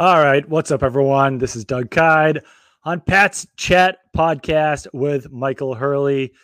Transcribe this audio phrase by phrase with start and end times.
[0.00, 0.48] All right.
[0.48, 1.38] What's up, everyone?
[1.38, 2.44] This is Doug Kyed
[2.84, 6.34] on Pat's Chat podcast with Michael Hurley.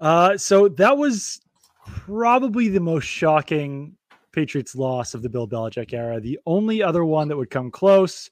[0.00, 1.42] Uh, so that was
[1.84, 3.98] probably the most shocking
[4.32, 6.20] Patriots loss of the Bill Belichick era.
[6.20, 8.30] The only other one that would come close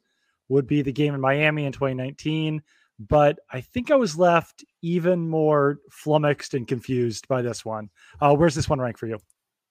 [0.49, 2.63] would be the game in Miami in 2019.
[2.99, 7.91] But I think I was left even more flummoxed and confused by this one.
[8.19, 9.19] Uh, where's this one rank for you?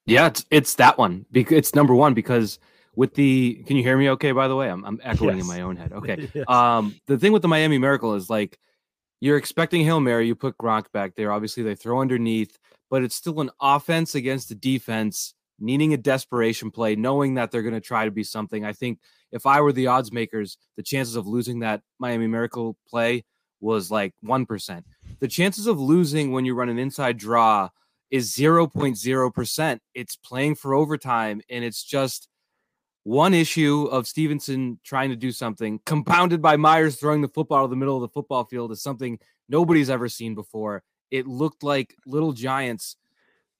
[0.06, 1.26] Yeah, it's, it's that one.
[1.34, 2.60] It's number one because
[2.96, 4.68] with the can you hear me okay by the way?
[4.68, 5.44] I'm, I'm echoing yes.
[5.44, 5.92] in my own head.
[5.98, 6.28] Okay.
[6.34, 6.44] Yes.
[6.48, 8.58] um the thing with the miami miracle is like
[9.20, 12.58] you're expecting hail mary you put gronk back there obviously they throw underneath
[12.90, 17.62] but it's still an offense against the defense needing a desperation play knowing that they're
[17.62, 18.64] going to try to be something.
[18.64, 19.00] I think
[19.32, 23.24] if i were the odds makers the chances of losing that miami miracle play
[23.60, 24.82] was like 1%
[25.20, 27.68] the chances of losing when you run an inside draw
[28.10, 32.28] is 0.0% it's playing for overtime and it's just
[33.08, 37.70] one issue of Stevenson trying to do something, compounded by Meyers throwing the football to
[37.70, 40.82] the middle of the football field, is something nobody's ever seen before.
[41.10, 42.96] It looked like little giants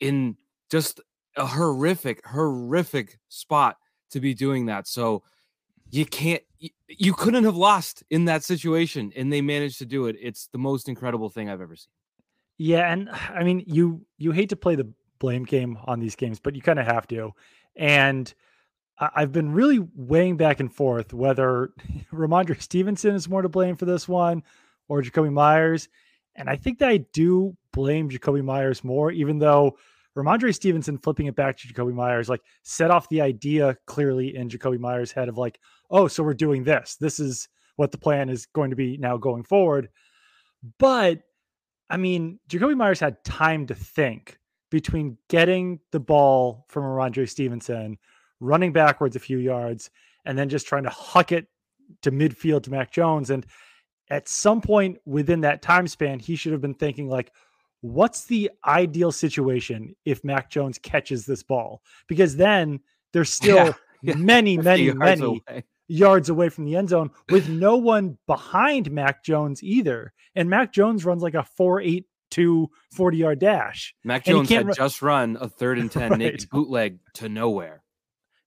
[0.00, 0.36] in
[0.70, 1.00] just
[1.34, 3.78] a horrific, horrific spot
[4.10, 4.86] to be doing that.
[4.86, 5.22] So
[5.90, 6.42] you can't,
[6.86, 10.16] you couldn't have lost in that situation, and they managed to do it.
[10.20, 11.92] It's the most incredible thing I've ever seen.
[12.58, 16.38] Yeah, and I mean, you you hate to play the blame game on these games,
[16.38, 17.32] but you kind of have to.
[17.76, 18.34] And
[19.00, 21.70] I've been really weighing back and forth whether
[22.12, 24.42] Rhamondre Stevenson is more to blame for this one
[24.88, 25.88] or Jakobi Meyers.
[26.34, 29.76] And I think that I do blame Jakobi Meyers more, even though
[30.16, 34.48] Rhamondre Stevenson flipping it back to Jakobi Meyers, like set off the idea clearly in
[34.48, 36.96] Jakobi Meyers' head of like, oh, so we're doing this.
[37.00, 39.88] This is what the plan is going to be now going forward.
[40.78, 41.20] But
[41.88, 44.38] I mean, Jakobi Meyers had time to think
[44.70, 47.96] between getting the ball from Rhamondre Stevenson
[48.40, 49.90] running backwards a few yards,
[50.24, 51.46] and then just trying to huck it
[52.02, 53.30] to midfield to Mac Jones.
[53.30, 53.46] And
[54.10, 57.32] at some point within that time span, he should have been thinking, like,
[57.80, 61.82] what's the ideal situation if Mac Jones catches this ball?
[62.08, 62.80] Because then
[63.12, 63.72] there's still yeah,
[64.02, 64.14] yeah.
[64.14, 65.64] many, many, yards many away.
[65.88, 70.12] yards away from the end zone with no one behind Mac Jones either.
[70.34, 73.94] And Mac Jones runs like a 4 8 2 40 yard dash.
[74.04, 76.46] Mac Jones had run- just run a third and 10 right.
[76.50, 77.82] bootleg to nowhere.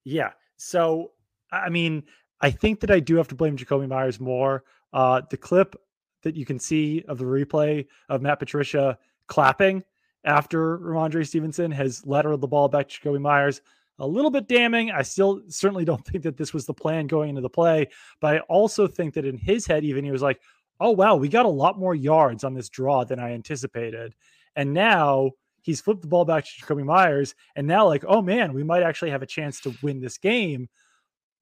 [0.04, 0.30] Yeah.
[0.56, 1.12] So,
[1.50, 2.04] I mean,
[2.40, 4.64] I think that I do have to blame Jakobi Meyers more.
[4.92, 5.76] Uh, the clip
[6.22, 9.82] that you can see of the replay of Matt Patricia clapping
[10.24, 13.60] after Rhamondre Stevenson has lateraled the ball back to Jakobi Meyers.
[13.98, 14.90] A little bit damning.
[14.90, 17.88] I still certainly don't think that this was the plan going into the play,
[18.20, 20.40] but I also think that in his head, even he was like,
[20.80, 24.14] oh, wow, we got a lot more yards on this draw than I anticipated.
[24.56, 25.30] And now
[25.62, 28.82] he's flipped the ball back to Jakobi Meyers, and now like, oh man, we might
[28.82, 30.68] actually have a chance to win this game.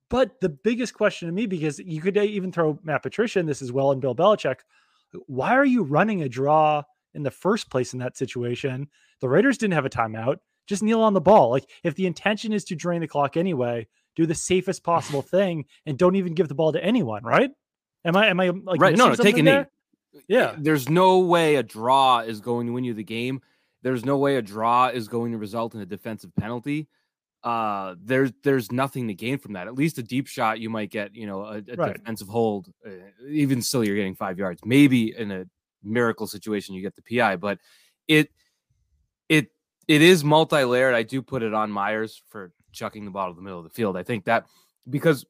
[0.09, 3.63] But the biggest question to me, because you could even throw Matt Patricia in this
[3.63, 4.59] as well and Bill Belichick,
[5.27, 6.83] why are you running a draw
[7.15, 8.89] in the first place in that situation?
[9.21, 10.39] The Raiders didn't have a timeout.
[10.67, 11.51] Just kneel on the ball.
[11.51, 15.65] Like if the intention is to drain the clock anyway, do the safest possible thing
[15.87, 17.51] and don't even give the ball to anyone, right?
[18.05, 18.97] Am I am I like right?
[18.97, 19.65] No, no, take a knee.
[20.27, 23.43] Yeah, there's no way a draw is going to win you the game
[23.83, 26.89] there's no way a draw is going to result in a defensive penalty.
[27.43, 29.67] Uh, there's there's nothing to gain from that.
[29.67, 31.95] At least a deep shot, you might get, you know, a, a right.
[31.95, 32.69] defensive hold.
[32.87, 32.91] Uh,
[33.29, 34.61] even still, you're getting five yards.
[34.65, 35.47] Maybe in a
[35.83, 37.59] miracle situation, you get the PI, but
[38.07, 38.31] it
[39.31, 39.49] it
[39.89, 40.95] it is multi-layered.
[40.95, 43.71] I do put it on Meyers for chucking the ball to the middle of the
[43.71, 43.97] field.
[43.97, 44.45] I think that
[44.89, 45.25] because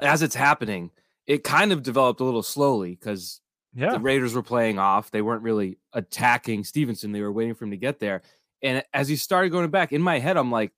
[0.00, 0.90] as it's happening,
[1.26, 3.41] it kind of developed a little slowly because
[3.74, 3.92] yeah.
[3.92, 5.10] The Raiders were playing off.
[5.10, 7.12] They weren't really attacking Stevenson.
[7.12, 8.22] They were waiting for him to get there.
[8.62, 10.72] And as he started going back, in my head, I'm like,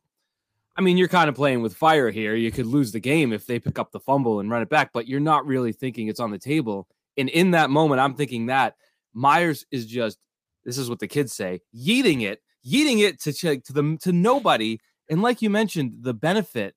[0.77, 2.35] I mean, you're kind of playing with fire here.
[2.35, 4.93] You could lose the game if they pick up the fumble and run it back,
[4.93, 6.89] but you're not really thinking it's on the table.
[7.17, 8.75] And in that moment, I'm thinking that
[9.13, 10.19] Meyers is just,
[10.65, 14.13] this is what the kids say, yeeting it, yeeting it to check to the to
[14.13, 14.81] nobody.
[15.09, 16.75] And like you mentioned, the benefit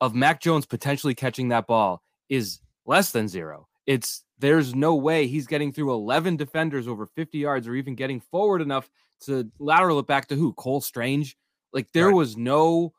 [0.00, 3.66] of Mac Jones potentially catching that ball is less than zero.
[3.86, 8.20] It's there's no way he's getting through 11 defenders over 50 yards or even getting
[8.20, 8.88] forward enough
[9.20, 10.52] to lateral it back to who?
[10.52, 11.36] Cole Strange.
[11.72, 12.14] Like there right.
[12.14, 12.92] was no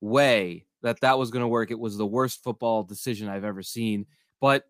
[0.00, 1.70] way that that was going to work.
[1.70, 4.06] It was the worst football decision I've ever seen.
[4.40, 4.64] But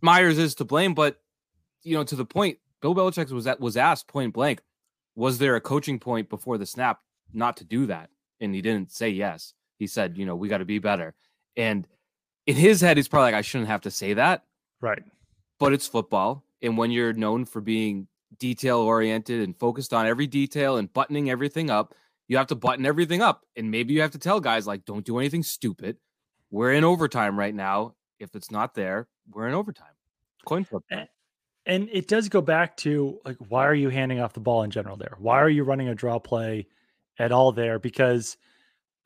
[0.00, 0.94] Meyers is to blame.
[0.94, 1.18] But
[1.82, 4.62] you know, to the point, Bill Belichick was that was asked point blank,
[5.14, 7.00] was there a coaching point before the snap
[7.32, 8.10] not to do that?
[8.40, 9.52] And he didn't say yes.
[9.78, 11.14] He said, you know, we got to be better.
[11.56, 11.86] And
[12.46, 14.44] in his head, he's probably like, I shouldn't have to say that.
[14.80, 15.02] Right
[15.58, 16.44] but it's football.
[16.62, 18.08] And when you're known for being
[18.38, 21.94] detail oriented and focused on every detail and buttoning everything up,
[22.26, 23.46] you have to button everything up.
[23.56, 25.96] And maybe you have to tell guys, like, don't do anything stupid.
[26.50, 27.94] we're in overtime right now.
[28.18, 29.92] If it's not there, we're in overtime.
[30.44, 30.82] Coin flip.
[31.66, 34.70] And it does go back to like, why are you handing off the ball in
[34.70, 35.14] general there?
[35.18, 36.66] Why are you running a draw play
[37.18, 37.78] at all there?
[37.78, 38.36] Because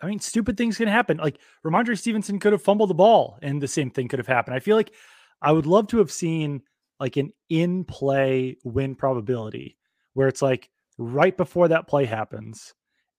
[0.00, 1.16] I mean, stupid things can happen.
[1.16, 4.54] Like Rhamondre Stevenson could have fumbled the ball and the same thing could have happened.
[4.54, 4.92] I feel like
[5.42, 6.62] I would love to have seen
[7.00, 9.76] like an in play win probability
[10.14, 12.74] where it's like right before that play happens,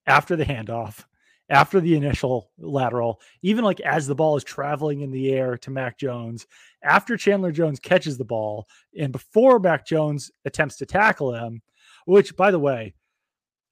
[0.05, 1.03] after the handoff,
[1.49, 5.71] after the initial lateral, even like as the ball is traveling in the air to
[5.71, 6.47] Mac Jones,
[6.83, 8.67] after Chandler Jones catches the ball,
[8.97, 11.61] and before Mac Jones attempts to tackle him,
[12.05, 12.93] which by the way,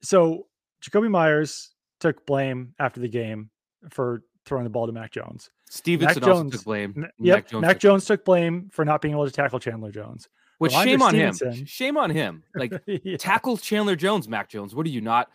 [0.01, 0.48] so
[0.83, 3.50] Jakobi Meyers took blame after the game
[3.89, 5.49] for throwing the ball to Mac Jones.
[5.69, 7.07] Stevenson Mac Jones, took blame.
[7.19, 9.91] Yep, Mac Jones, Mac took, Jones took blame for not being able to tackle Chandler
[9.91, 10.27] Jones.
[10.57, 11.33] Which shame on him.
[11.65, 12.43] Shame on him.
[12.53, 13.17] Like yeah.
[13.17, 14.75] tackle Chandler Jones, Mac Jones.
[14.75, 15.29] What are you not?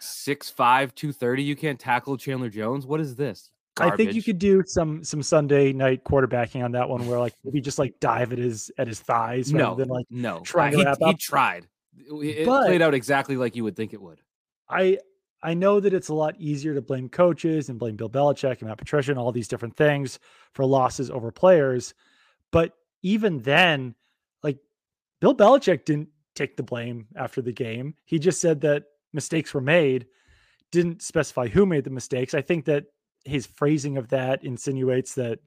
[0.00, 1.42] Six five, two thirty.
[1.42, 2.86] You can't tackle Chandler Jones.
[2.86, 3.50] What is this?
[3.76, 3.92] Garbage.
[3.92, 7.34] I think you could do some some Sunday night quarterbacking on that one, where like
[7.44, 9.52] maybe just like dive at his at his thighs.
[9.52, 10.40] No, than like no.
[10.40, 11.68] Trying he, he tried.
[11.96, 14.20] It but played out exactly like you would think it would.
[14.68, 14.98] I
[15.42, 18.68] I know that it's a lot easier to blame coaches and blame Bill Belichick and
[18.68, 20.18] Matt Patricia and all these different things
[20.52, 21.94] for losses over players,
[22.50, 23.94] but even then,
[24.42, 24.58] like
[25.20, 27.94] Bill Belichick didn't take the blame after the game.
[28.04, 30.06] He just said that mistakes were made,
[30.70, 32.34] didn't specify who made the mistakes.
[32.34, 32.84] I think that
[33.24, 35.38] his phrasing of that insinuates that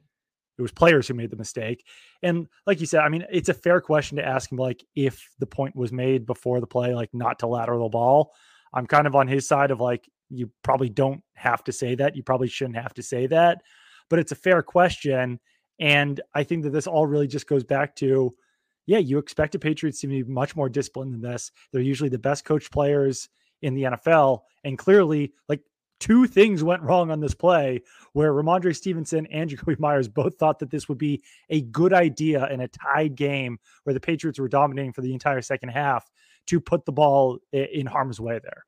[0.57, 1.85] it was players who made the mistake.
[2.21, 5.33] And like you said, I mean, it's a fair question to ask him, like, if
[5.39, 8.33] the point was made before the play, like not to lateral the ball.
[8.73, 12.15] I'm kind of on his side of like, you probably don't have to say that.
[12.15, 13.61] You probably shouldn't have to say that.
[14.09, 15.39] But it's a fair question.
[15.79, 18.33] And I think that this all really just goes back to,
[18.85, 21.51] yeah, you expect the Patriots to be much more disciplined than this.
[21.71, 23.29] They're usually the best coached players
[23.61, 24.41] in the NFL.
[24.63, 25.61] And clearly, like
[25.99, 27.81] two things went wrong on this play
[28.11, 32.47] where Rhamondre Stevenson and Jakobi Meyers both thought that this would be a good idea
[32.49, 36.09] in a tied game where the Patriots were dominating for the entire second half
[36.47, 38.65] to put the ball in harm's way there.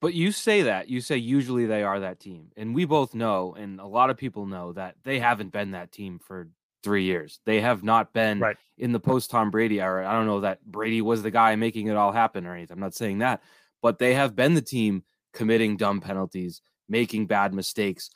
[0.00, 2.48] But you say that, you say usually they are that team.
[2.56, 5.92] And we both know, and a lot of people know that they haven't been that
[5.92, 6.48] team for
[6.82, 7.40] three years.
[7.46, 8.56] They have not been right.
[8.76, 10.06] in the post Tom Brady era.
[10.06, 12.74] I don't know that Brady was the guy making it all happen or anything.
[12.74, 13.40] I'm not saying that
[13.84, 15.02] but they have been the team
[15.34, 18.08] committing dumb penalties, making bad mistakes,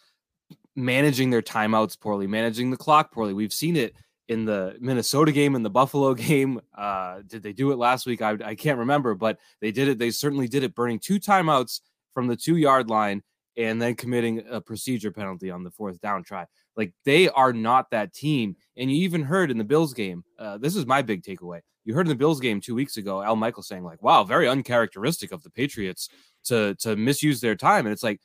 [0.74, 3.34] managing their timeouts poorly, managing the clock poorly.
[3.34, 3.92] We've seen it
[4.28, 6.60] in the Minnesota game and the Buffalo game.
[6.76, 8.22] Uh, did they do it last week?
[8.22, 9.98] I, I can't remember, but they did it.
[9.98, 11.80] They certainly did it, burning two timeouts
[12.14, 13.22] from the two yard line
[13.56, 16.46] and then committing a procedure penalty on the fourth down try.
[16.76, 18.56] Like they are not that team.
[18.76, 21.94] And you even heard in the Bills game, uh, this is my big takeaway you
[21.94, 25.32] heard in the Bills game two weeks ago, Al Michael saying like, "Wow, very uncharacteristic
[25.32, 26.10] of the Patriots
[26.44, 28.20] to to misuse their time," and it's like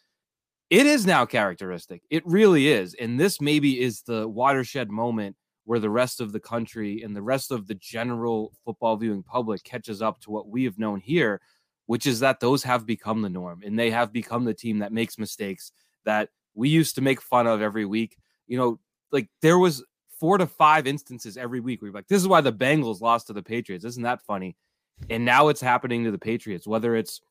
[0.70, 2.02] it is now characteristic.
[2.10, 6.40] It really is, and this maybe is the watershed moment where the rest of the
[6.40, 10.64] country and the rest of the general football viewing public catches up to what we
[10.66, 11.42] have known here,
[11.86, 14.92] which is that those have become the norm and they have become the team that
[14.92, 15.72] makes mistakes
[16.06, 18.18] that we used to make fun of every week.
[18.48, 18.80] You know,
[19.12, 19.84] like there was
[20.20, 23.28] four to five instances every week where you're like, this is why the Bengals lost
[23.28, 23.86] to the Patriots.
[23.86, 24.56] Isn't that funny?
[25.10, 27.22] And now it's happening to the Patriots, whether it's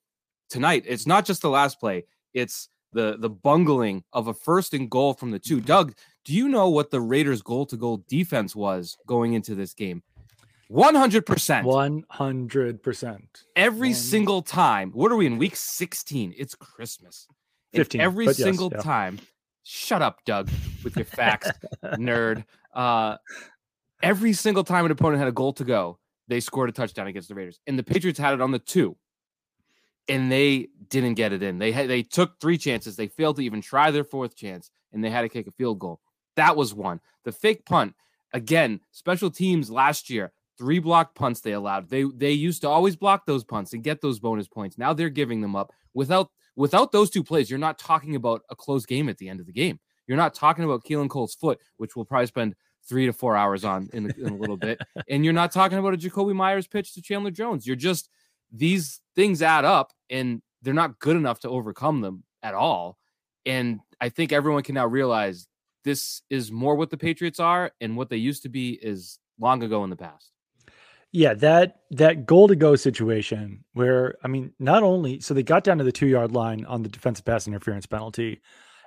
[0.50, 4.90] tonight, it's not just the last play, it's the the bungling of a first and
[4.90, 5.60] goal from the two.
[5.60, 9.74] Doug, do you know what the Raiders goal to goal defense was going into this
[9.74, 10.02] game?
[10.70, 12.06] 100%.
[12.10, 13.20] 100%.
[13.56, 13.94] Every One.
[13.94, 14.90] single time.
[14.92, 16.34] What are we in week 16?
[16.36, 17.26] It's Christmas.
[17.74, 18.00] 15.
[18.00, 18.90] every single yes, yeah.
[18.90, 19.18] time.
[19.64, 20.50] Shut up, Doug,
[20.82, 21.50] with your facts,
[21.84, 22.44] nerd.
[22.74, 23.16] Uh,
[24.02, 25.98] every single time an opponent had a goal to go,
[26.28, 28.96] they scored a touchdown against the Raiders, and the Patriots had it on the two,
[30.08, 31.58] and they didn't get it in.
[31.58, 35.02] They had they took three chances, they failed to even try their fourth chance, and
[35.02, 36.00] they had to kick a field goal.
[36.36, 37.00] That was one.
[37.24, 37.94] The fake punt
[38.32, 38.80] again.
[38.90, 41.88] Special teams last year, three block punts they allowed.
[41.88, 44.78] They they used to always block those punts and get those bonus points.
[44.78, 47.50] Now they're giving them up without without those two plays.
[47.50, 49.80] You're not talking about a close game at the end of the game.
[50.06, 52.54] You're not talking about Keelan Cole's foot, which we'll probably spend
[52.88, 54.80] three to four hours on in, in a little bit.
[55.08, 57.66] And you're not talking about a Jakobi Meyers pitch to Chandler Jones.
[57.66, 58.08] You're just
[58.50, 62.98] these things add up and they're not good enough to overcome them at all.
[63.44, 65.48] And I think everyone can now realize
[65.84, 69.62] this is more what the Patriots are and what they used to be is long
[69.62, 70.30] ago in the past.
[71.12, 75.62] Yeah, that that goal to go situation where I mean, not only so they got
[75.62, 78.40] down to the two yard line on the defensive pass interference penalty,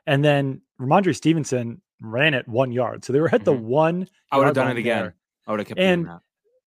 [0.07, 3.05] and then Rhamondre Stevenson ran it one yard.
[3.05, 3.43] So they were at mm-hmm.
[3.45, 4.09] the one.
[4.31, 5.03] I would have done it again.
[5.03, 5.15] There.
[5.47, 6.09] I would have kept and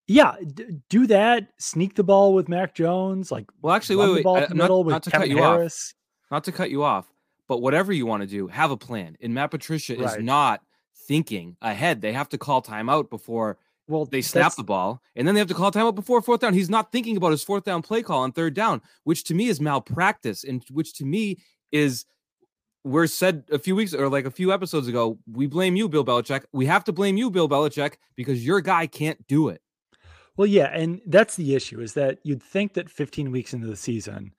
[0.06, 1.48] yeah, d- do that.
[1.58, 3.30] Sneak the ball with Mac Jones.
[3.30, 4.26] Like well, actually, wait, wait.
[4.26, 5.92] I, not, not, to cut you Harris.
[5.92, 6.30] off.
[6.30, 7.06] Not to cut you off,
[7.48, 9.16] But whatever you want to do, have a plan.
[9.20, 10.18] And Matt Patricia right.
[10.18, 10.62] is not
[11.06, 12.00] thinking ahead.
[12.02, 15.48] They have to call timeout before well they snap the ball, and then they have
[15.48, 16.52] to call timeout before fourth down.
[16.52, 19.48] He's not thinking about his fourth down play call on third down, which to me
[19.48, 21.38] is malpractice, and which to me
[21.72, 22.04] is
[22.84, 26.04] we're said a few weeks or like a few episodes ago, we blame you, Bill
[26.04, 26.44] Belichick.
[26.52, 29.60] We have to blame you, Bill Belichick, because your guy can't do it.
[30.36, 33.76] Well, yeah, and that's the issue is that you'd think that 15 weeks into the
[33.76, 34.32] season,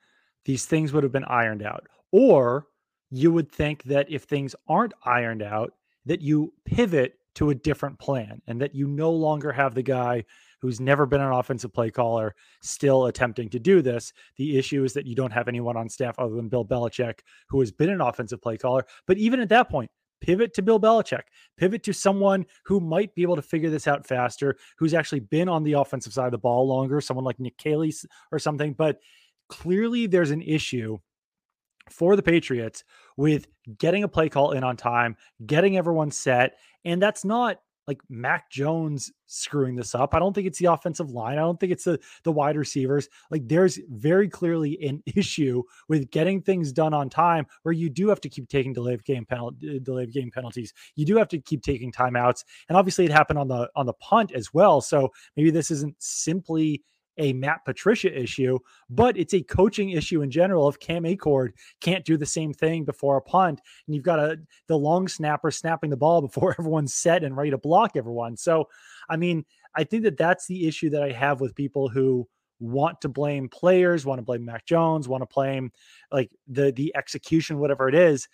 [0.46, 1.88] these things would have been ironed out.
[2.12, 2.68] Or
[3.12, 5.74] you would think that if things aren't ironed out,
[6.06, 10.24] that you pivot to a different plan and that you no longer have the guy
[10.62, 14.12] who's never been an offensive play caller still attempting to do this.
[14.38, 17.60] The issue is that you don't have anyone on staff other than Bill Belichick who
[17.62, 18.86] has been an offensive play caller.
[19.08, 19.90] But even at that point,
[20.22, 21.24] pivot to Bill Belichick,
[21.58, 25.48] pivot to someone who might be able to figure this out faster, who's actually been
[25.48, 27.94] on the offensive side of the ball longer, someone like Nick Caley
[28.32, 28.74] or something.
[28.74, 29.00] But
[29.48, 30.98] clearly, there's an issue
[31.92, 32.84] for the Patriots
[33.18, 35.16] with getting a play call in on time,
[35.46, 36.58] getting everyone set.
[36.86, 40.14] And that's not like Mac Jones screwing this up.
[40.14, 41.40] I don't think it's the offensive line.
[41.40, 43.10] I don't think it's the the wide receivers.
[43.32, 48.08] Like there's very clearly an issue with getting things done on time where you do
[48.10, 50.72] have to keep taking delayed game penalty uh, delayed game penalties.
[50.96, 52.44] You do have to keep taking timeouts.
[52.70, 54.82] And obviously it happened on the on the punt as well.
[54.82, 56.84] So maybe this isn't simply
[57.20, 58.58] a Matt Patricia issue,
[58.90, 60.68] but it's a coaching issue in general.
[60.68, 64.40] If Cam Achord can't do the same thing before a punt, and you've got a
[64.68, 68.38] the long snapper snapping the ball before everyone's set and ready to block everyone.
[68.38, 68.70] So,
[69.10, 69.46] I mean,
[69.76, 72.28] I think that that's the issue that I have with people who
[72.60, 75.72] want to blame players, want to blame Mac Jones, want to blame
[76.12, 78.28] like the the execution, whatever it is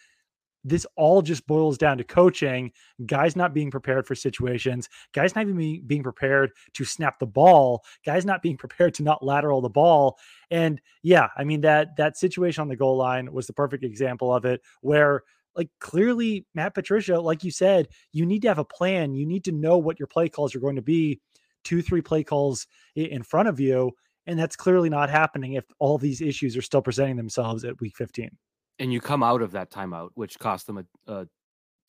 [0.65, 2.71] this all just boils down to coaching,
[3.05, 7.83] guys not being prepared for situations, guys not even being prepared to snap the ball,
[8.03, 10.17] guys not being prepared to not lateral the ball.
[10.49, 14.33] And yeah, I mean that that situation on the goal line was the perfect example
[14.33, 15.21] of it where
[15.55, 19.13] like clearly Matt Patricia, like you said, you need to have a plan.
[19.13, 21.21] You need to know what your play calls are going to be,
[21.63, 23.91] two, three play calls in front of you.
[24.27, 27.95] And that's clearly not happening if all these issues are still presenting themselves at week
[27.95, 28.31] 15
[28.79, 31.27] and you come out of that timeout, which cost them a, a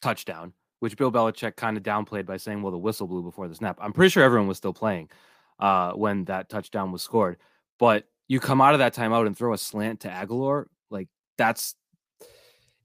[0.02, 3.54] touchdown, which Bill Belichick kind of downplayed by saying, "Well, the whistle blew before the
[3.54, 5.10] snap." I'm pretty sure everyone was still playing
[5.58, 7.38] uh, when that touchdown was scored,
[7.78, 11.74] but you come out of that timeout and throw a slant to Agholor, like that's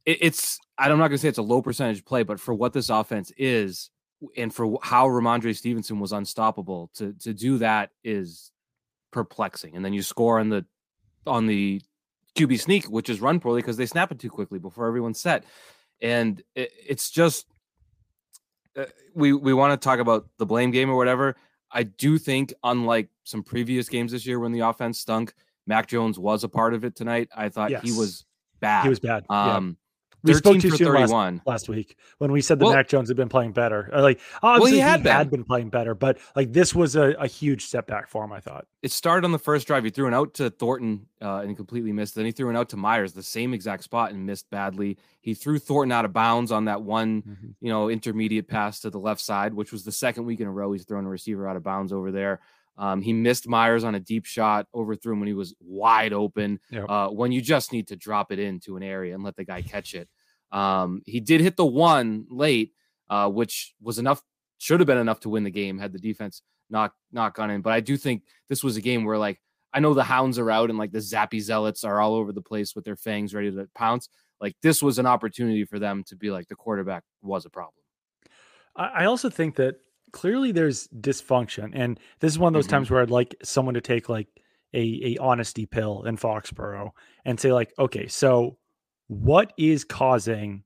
[0.06, 0.60] it, it's.
[0.78, 3.90] I'm not gonna say it's a low percentage play, but for what this offense is,
[4.36, 8.52] and for how Rhamondre Stevenson was unstoppable, to to do that is
[9.12, 9.76] perplexing.
[9.76, 10.66] And then you score on the
[11.28, 11.82] on the
[12.36, 15.44] QB sneak, which is run poorly because they snap it too quickly before everyone's set.
[16.02, 17.46] And it, it's just
[18.78, 21.36] uh, we we want to talk about the blame game or whatever.
[21.72, 25.34] I do think, unlike some previous games this year when the offense stunk,
[25.68, 27.30] Mac Jones was a part of it tonight.
[27.36, 27.82] I thought yes.
[27.84, 28.26] he was
[28.60, 28.84] bad.
[28.84, 29.26] He was bad.
[29.30, 29.78] Um,
[30.24, 33.18] we spoke too soon last, last, week when we said that well, Mac Jones had
[33.18, 33.90] been playing better.
[33.94, 35.14] Uh, like obviously well, he, had, he been.
[35.14, 35.44] had, been.
[35.44, 38.32] playing better, but like this was a, a, huge setback for him.
[38.32, 39.84] I thought it started on the first drive.
[39.84, 42.16] He threw an out to Thornton uh, and completely missed.
[42.16, 44.98] Then he threw an out to Meyers, the same exact spot, and missed badly.
[45.22, 47.48] He threw Thornton out of bounds on that one, mm-hmm.
[47.60, 50.52] you know, intermediate pass to the left side, which was the second week in a
[50.52, 52.40] row he's thrown a receiver out of bounds over there.
[52.82, 56.60] Um, he missed Meyers on a deep shot, overthrew him when he was wide open.
[56.72, 56.90] Yep.
[56.90, 59.62] Uh, when you just need to drop it into an area and let the guy
[59.62, 60.10] catch it.
[60.52, 62.72] Um, he did hit the one late,
[63.08, 64.24] uh, which was enough,
[64.58, 67.62] should have been enough to win the game had the defense not not gone in.
[67.62, 69.40] But I do think this was a game where like
[69.74, 72.42] I know the hounds are out and like the zappy zealots are all over the
[72.42, 74.10] place with their fangs ready to pounce.
[74.40, 77.76] Like this was an opportunity for them to be like the quarterback was a problem.
[78.76, 79.76] I also think that
[80.12, 82.78] clearly there's dysfunction, and this is one of those mm-hmm.
[82.78, 84.28] times where I'd like someone to take like
[84.74, 86.92] a a honesty pill in Foxborough
[87.26, 88.58] and say like, okay, so
[89.08, 90.64] what is causing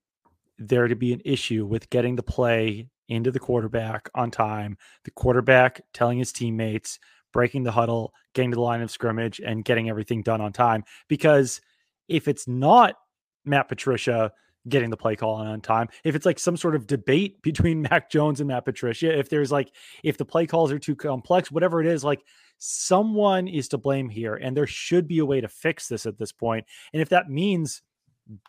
[0.57, 5.11] there to be an issue with getting the play into the quarterback on time, the
[5.11, 6.99] quarterback telling his teammates,
[7.33, 10.83] breaking the huddle, getting to the line of scrimmage, and getting everything done on time.
[11.07, 11.61] Because
[12.07, 12.95] if it's not
[13.43, 14.31] Matt Patricia
[14.67, 18.09] getting the play call on time, if it's like some sort of debate between Mac
[18.09, 19.71] Jones and Matt Patricia, if there's like,
[20.03, 22.23] if the play calls are too complex, whatever it is, like
[22.57, 24.35] someone is to blame here.
[24.35, 26.65] And there should be a way to fix this at this point.
[26.93, 27.81] And if that means,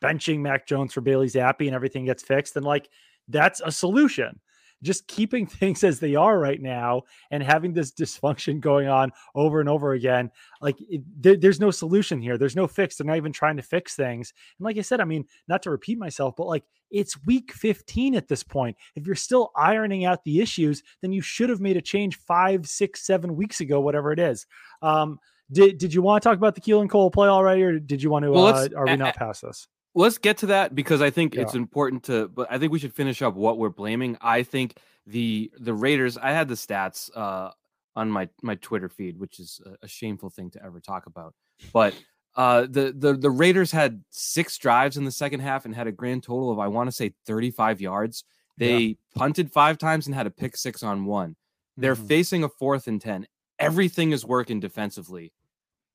[0.02, 2.88] benching Mac Jones for Bailey Zappe and everything gets fixed, then like
[3.28, 4.40] that's a solution.
[4.86, 9.60] Just keeping things as they are right now and having this dysfunction going on over
[9.60, 12.38] and over again, like it, there, there's no solution here.
[12.38, 12.96] There's no fix.
[12.96, 14.32] They're not even trying to fix things.
[14.58, 18.14] And like I said, I mean, not to repeat myself, but like it's week 15
[18.14, 18.76] at this point.
[18.94, 22.66] If you're still ironing out the issues, then you should have made a change five,
[22.66, 24.46] six, seven weeks ago, whatever it is.
[24.82, 25.18] Um,
[25.50, 28.10] did did you want to talk about the Keelan Cole play already, or did you
[28.10, 28.32] want to?
[28.32, 29.68] Well, uh, are we not past this?
[29.96, 31.42] Let's get to that because I think yeah.
[31.42, 32.28] it's important to.
[32.28, 34.16] But I think we should finish up what we're blaming.
[34.20, 34.76] I think
[35.06, 36.16] the the Raiders.
[36.16, 37.50] I had the stats uh,
[37.96, 41.34] on my my Twitter feed, which is a, a shameful thing to ever talk about.
[41.72, 41.94] But
[42.36, 45.92] uh, the the the Raiders had six drives in the second half and had a
[45.92, 48.24] grand total of I want to say 35 yards.
[48.58, 48.94] They yeah.
[49.14, 51.36] punted five times and had a pick six on one.
[51.76, 52.06] They're mm-hmm.
[52.06, 53.26] facing a fourth and ten.
[53.58, 55.32] Everything is working defensively,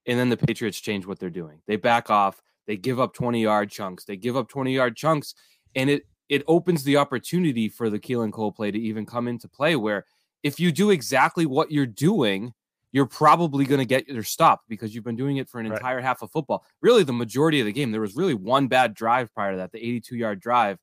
[0.08, 1.62] and then the Patriots change what they're doing.
[1.68, 2.42] They back off.
[2.68, 4.06] They give up 20 yard chunks.
[4.06, 5.36] They give up 20 yard chunks,
[5.76, 9.48] and it it opens the opportunity for the Keelan Cole play to even come into
[9.48, 9.76] play.
[9.76, 10.06] Where
[10.44, 12.54] if you do exactly what you're doing,
[12.92, 15.78] you're probably going to get your stop because you've been doing it for an right.
[15.78, 16.66] entire half of football.
[16.82, 17.92] Really, the majority of the game.
[17.92, 20.78] There was really one bad drive prior to that, the 82 yard drive.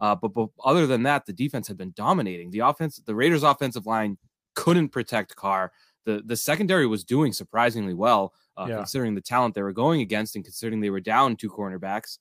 [0.00, 2.50] Uh, but, but other than that, the defense had been dominating.
[2.50, 4.18] The offense, the Raiders' offensive line
[4.54, 5.72] couldn't protect Carr.
[6.04, 8.76] The the secondary was doing surprisingly well, uh, yeah.
[8.76, 12.18] considering the talent they were going against and considering they were down two cornerbacks.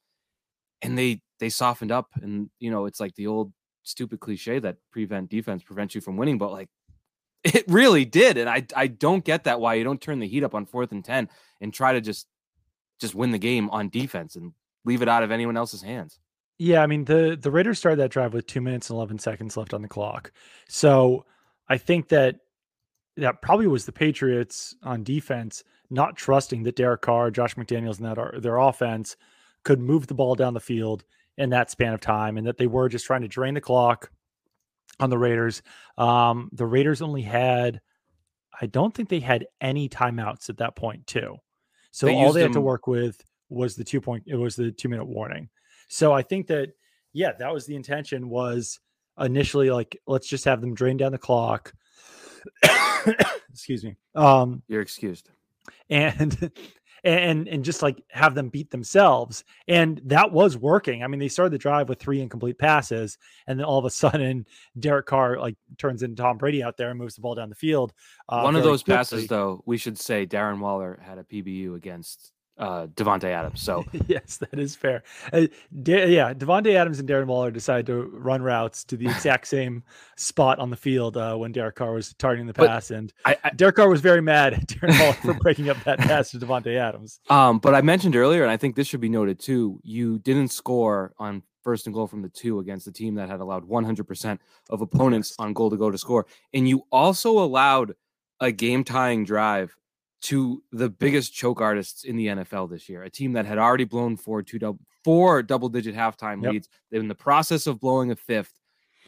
[0.82, 4.78] And they they softened up, and you know it's like the old stupid cliche that
[4.92, 6.70] prevent defense prevents you from winning, but like
[7.44, 10.44] it really did, and I I don't get that why you don't turn the heat
[10.44, 11.30] up on fourth and ten
[11.62, 12.28] and try to just
[13.00, 14.54] just win the game on defense and
[14.86, 16.20] leave it out of anyone else's hands.
[16.58, 19.58] Yeah, I mean the the Raiders started that drive with two minutes and eleven seconds
[19.58, 20.32] left on the clock,
[20.70, 21.26] so
[21.68, 22.38] I think that
[23.18, 28.08] that probably was the Patriots on defense not trusting that Derek Carr, Josh McDaniels, and
[28.08, 29.16] that are, their offense
[29.64, 31.04] could move the ball down the field
[31.38, 34.12] in that span of time, and that they were just trying to drain the clock
[35.00, 35.62] on the Raiders.
[35.98, 37.82] Um, the Raiders only had,
[38.60, 41.38] I don't think they had any timeouts at that point, too.
[41.92, 44.24] So they all they had to work with was the two point.
[44.26, 45.50] It was the two minute warning.
[45.88, 46.70] So I think that
[47.14, 48.30] yeah, that was the intention.
[48.30, 48.80] Was
[49.20, 51.72] initially like let's just have them drain down the clock.
[53.52, 53.96] Excuse me.
[54.16, 55.30] Um, You're excused.
[55.90, 56.52] And
[57.04, 59.44] and and just like have them beat themselves.
[59.68, 61.04] And that was working.
[61.04, 63.90] I mean, they started the drive with three incomplete passes, and then all of a
[63.90, 64.46] sudden,
[64.80, 67.56] Derek Carr like turns into Tom Brady out there and moves the ball down the
[67.56, 67.94] field.
[68.30, 68.98] Uh, One of those quickly.
[68.98, 73.62] passes, though, we should say Darren Waller had a PBU against uh, Davante Adams.
[73.62, 75.04] So yes, that is fair.
[75.32, 75.48] Uh,
[75.82, 79.84] De- yeah, Davante Adams and Darren Waller decided to run routes to the exact same
[80.18, 83.38] spot on the field uh, when Derek Carr was targeting the pass, but and I,
[83.44, 86.38] I, Derek Carr was very mad at Darren Waller for breaking up that pass to
[86.38, 87.20] Davante Adams.
[87.30, 89.80] Um, but I mentioned earlier, and I think this should be noted too.
[89.84, 93.40] You didn't score on first and goal from the two against the team that had
[93.40, 94.38] allowed 100%
[94.70, 97.96] of opponents on goal to go to score, and you also allowed
[98.40, 99.76] a game tying drive
[100.24, 103.84] to the biggest choke artists in the NFL this year, a team that had already
[103.84, 106.54] blown four two double four double digit halftime yep.
[106.54, 106.70] leads.
[106.90, 108.54] They're in the process of blowing a fifth.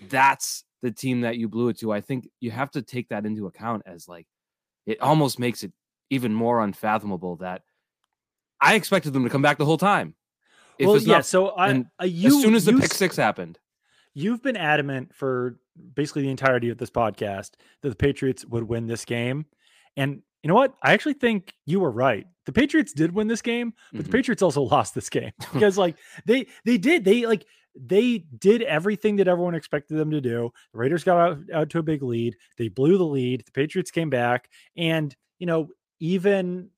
[0.10, 1.91] That's the team that you blew it to.
[1.91, 4.28] I think you have to take that into account as like
[4.86, 5.71] it almost makes it
[6.10, 7.62] even more unfathomable that
[8.60, 10.15] I expected them to come back the whole time.
[10.78, 11.15] If well, yeah.
[11.15, 13.58] Not, so I, uh, you, as soon as the you, pick six happened,
[14.13, 15.58] you've been adamant for
[15.93, 17.51] basically the entirety of this podcast
[17.82, 19.45] that the Patriots would win this game,
[19.95, 20.75] and you know what?
[20.84, 22.27] I actually think you were right.
[22.45, 24.12] The Patriots did win this game, but mm-hmm.
[24.12, 28.62] the Patriots also lost this game because like they they did they like they did
[28.62, 30.51] everything that everyone expected them to do.
[30.71, 32.36] The Raiders got out, out to a big lead.
[32.60, 33.43] They blew the lead.
[33.47, 36.69] The Patriots came back, and you know even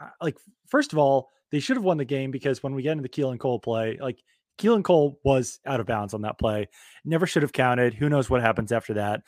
[0.00, 0.36] uh, like
[0.68, 3.08] first of all, they should have won the game because when we get into the
[3.08, 4.22] Keelan Cole play, like
[4.56, 6.68] Keelan Cole was out of bounds on that play.
[7.04, 7.92] Never should have counted.
[7.92, 9.22] Who knows what happens after that?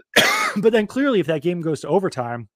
[0.56, 2.48] but then clearly, if that game goes to overtime,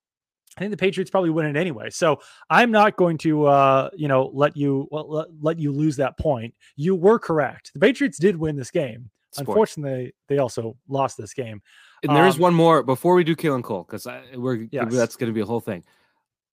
[0.59, 1.89] I think the Patriots probably win it anyway.
[1.91, 5.97] So I'm not going to, uh, you know, let you well, let, let, you lose
[5.97, 6.53] that point.
[6.75, 7.73] You were correct.
[7.75, 9.11] The Patriots did win this game.
[9.37, 11.63] Unfortunately, they also lost this game.
[12.03, 14.93] And there is um, one more before we do Keelan Cole because we're yes.
[14.93, 15.85] that's going to be a whole thing.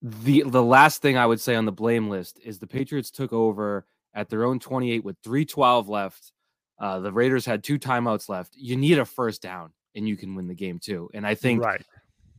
[0.03, 3.33] The the last thing I would say on the blame list is the Patriots took
[3.33, 6.31] over at their own 28 with 312 left.
[6.77, 8.55] Uh, the Raiders had two timeouts left.
[8.55, 11.09] You need a first down and you can win the game too.
[11.13, 11.81] And I think right.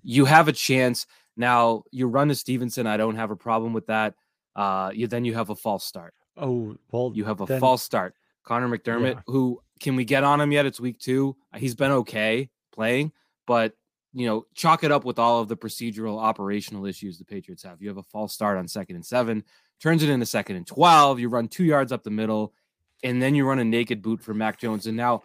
[0.03, 2.87] you have a chance now you run to Stevenson.
[2.87, 4.15] I don't have a problem with that.
[4.55, 6.15] Uh, you then you have a false start.
[6.37, 8.15] Oh well, you have a then, false start.
[8.45, 9.21] Conor McDermott, yeah.
[9.27, 10.67] who can we get on him yet?
[10.67, 11.37] It's week two.
[11.57, 13.13] He's been okay playing,
[13.47, 13.75] but
[14.17, 17.83] you know, chalk it up with all of the procedural operational issues the Patriots have.
[17.83, 19.45] You have a false start on second and seven,
[19.79, 21.21] turns it into second and 12.
[21.21, 22.55] You run two yards up the middle,
[23.03, 24.87] and then you run a naked boot for Mac Jones.
[24.87, 25.23] And now,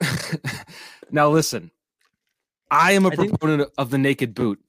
[1.10, 1.72] now listen,
[2.70, 3.74] I am a I proponent think...
[3.76, 4.60] of the naked boot.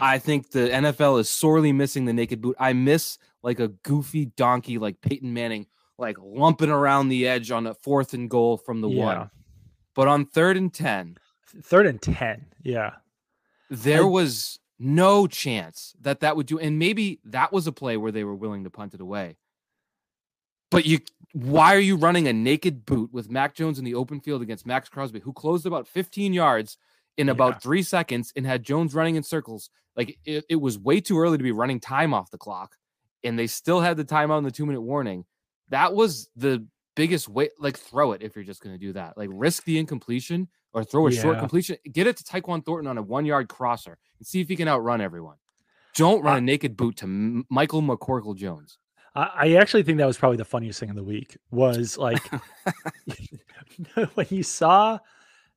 [0.00, 2.56] I think the NFL is sorely missing the naked boot.
[2.58, 5.66] I miss like a goofy donkey like Peyton Manning,
[5.98, 9.04] like lumping around the edge on a fourth and goal from the yeah.
[9.04, 9.30] one.
[9.94, 11.16] But on third and 10,
[11.62, 12.94] third and 10, yeah.
[13.70, 16.58] There I, was no chance that that would do.
[16.58, 19.36] And maybe that was a play where they were willing to punt it away.
[20.70, 21.00] But you
[21.32, 24.66] why are you running a naked boot with Mac Jones in the open field against
[24.66, 26.76] Maxx Crosby, who closed about 15 yards
[27.20, 27.32] in yeah.
[27.32, 29.70] about three seconds and had Jones running in circles?
[29.96, 32.76] Like it, it was way too early to be running time off the clock,
[33.22, 35.24] and they still had the timeout and the two minute warning.
[35.68, 37.50] That was the biggest way.
[37.58, 39.16] Like throw it if you're just going to do that.
[39.16, 41.20] Like risk the incompletion or throw a yeah.
[41.20, 41.76] short completion.
[41.92, 44.68] Get it to Tyquan Thornton on a one yard crosser and see if he can
[44.68, 45.36] outrun everyone.
[45.94, 48.78] Don't run a naked boot to M- Michael McCorkle Jones.
[49.12, 52.22] I actually think that was probably the funniest thing of the week was like
[54.14, 55.00] when you saw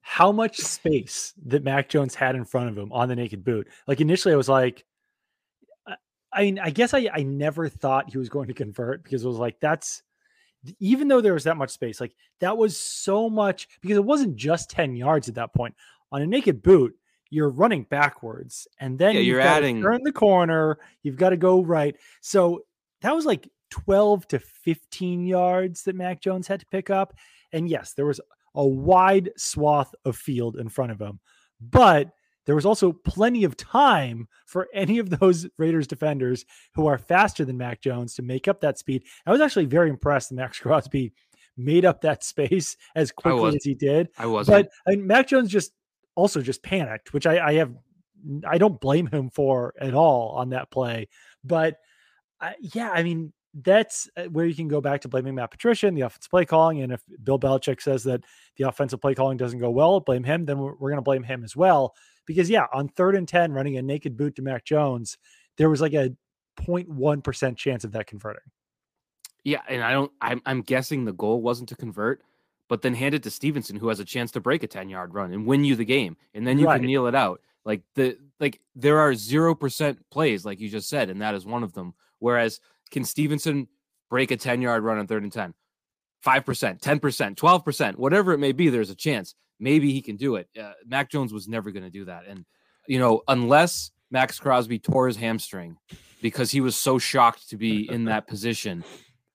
[0.06, 3.70] how much space that Mac Jones had in front of him on the naked boot.
[3.88, 4.84] Like initially I was like,
[6.32, 9.28] I mean, I guess I, I never thought he was going to convert because it
[9.28, 10.04] was like, that's
[10.80, 14.36] even though there was that much space, like that was so much because it wasn't
[14.36, 15.74] just 10 yards at that point.
[16.12, 16.94] On a naked boot,
[17.30, 21.64] you're running backwards and then yeah, you're adding turn the corner, you've got to go
[21.64, 21.96] right.
[22.20, 22.66] So
[23.02, 27.16] that was like 12 to 15 yards that Mac Jones had to pick up.
[27.54, 28.20] And yes, there was
[28.56, 31.20] a wide swath of field in front of him,
[31.62, 32.12] but
[32.46, 37.46] there was also plenty of time for any of those Raiders defenders who are faster
[37.46, 39.04] than Mac Jones to make up that speed.
[39.26, 41.14] I was actually very impressed that Maxx Crosby
[41.56, 44.10] made up that space as quickly as he did.
[44.18, 45.72] I was, but I mean, Mac Jones just
[46.16, 47.74] also just panicked, which I, I have
[48.48, 51.10] I don't blame him for at all on that play.
[51.44, 51.78] But
[52.40, 55.88] I, yeah, I mean, that's uh, where you can go back to blaming Matt Patricia
[55.88, 56.82] and the offensive play calling.
[56.82, 58.24] And if Bill Belichick says that
[58.58, 61.24] the offensive play calling doesn't go well, blame him, then we're, we're going to blame
[61.24, 61.94] him as well.
[62.26, 65.18] Because, yeah, on third and 10, running a naked boot to Mac Jones,
[65.58, 66.16] there was like a
[66.60, 68.44] 0.1% chance of that converting.
[69.44, 69.62] Yeah.
[69.68, 72.22] And I don't, I'm, I'm guessing the goal wasn't to convert,
[72.70, 75.14] but then hand it to Stevenson, who has a chance to break a 10 yard
[75.14, 76.18] run and win you the game.
[76.34, 76.78] And then you right.
[76.78, 77.42] can kneel it out.
[77.66, 81.64] Like the, like there are 0% plays, like you just said, and that is one
[81.64, 81.94] of them.
[82.20, 82.62] Whereas,
[82.94, 83.68] can Stevenson
[84.10, 85.54] break a 10 yard run on third and 10?
[86.26, 89.36] 5%, 10%, 12%, whatever it may be, there's a chance.
[89.60, 90.48] Maybe he can do it.
[90.58, 92.24] Uh, Mac Jones was never going to do that.
[92.28, 92.46] And,
[92.88, 95.76] you know, unless Maxx Crosby tore his hamstring
[96.22, 98.86] because he was so shocked to be in that position,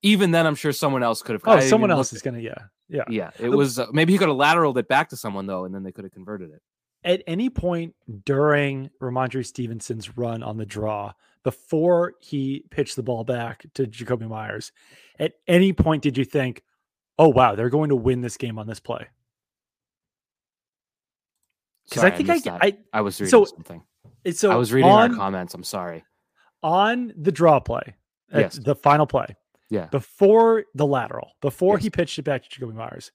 [0.00, 1.42] even then, I'm sure someone else could have.
[1.44, 2.54] Oh, someone else is going to, yeah.
[2.88, 3.04] Yeah.
[3.10, 3.30] Yeah.
[3.38, 5.82] It was, uh, maybe he could have lateraled it back to someone, though, and then
[5.82, 6.62] they could have converted it.
[7.04, 7.94] At any point
[8.24, 11.12] during Rhamondre Stevenson's run on the draw,
[11.44, 14.72] before he pitched the ball back to Jakobi Meyers,
[15.18, 16.62] at any point did you think,
[17.18, 19.06] oh, wow, they're going to win this game on this play?
[21.88, 23.82] Because I think I, I, I, I was reading so, something.
[24.24, 25.54] Eh, so I was reading on, our comments.
[25.54, 26.04] I'm sorry.
[26.62, 27.94] On the draw play,
[28.32, 28.56] yes.
[28.56, 29.36] the final play,
[29.70, 31.84] yeah, before the lateral, before yes.
[31.84, 33.12] he pitched it back to Jakobi Meyers,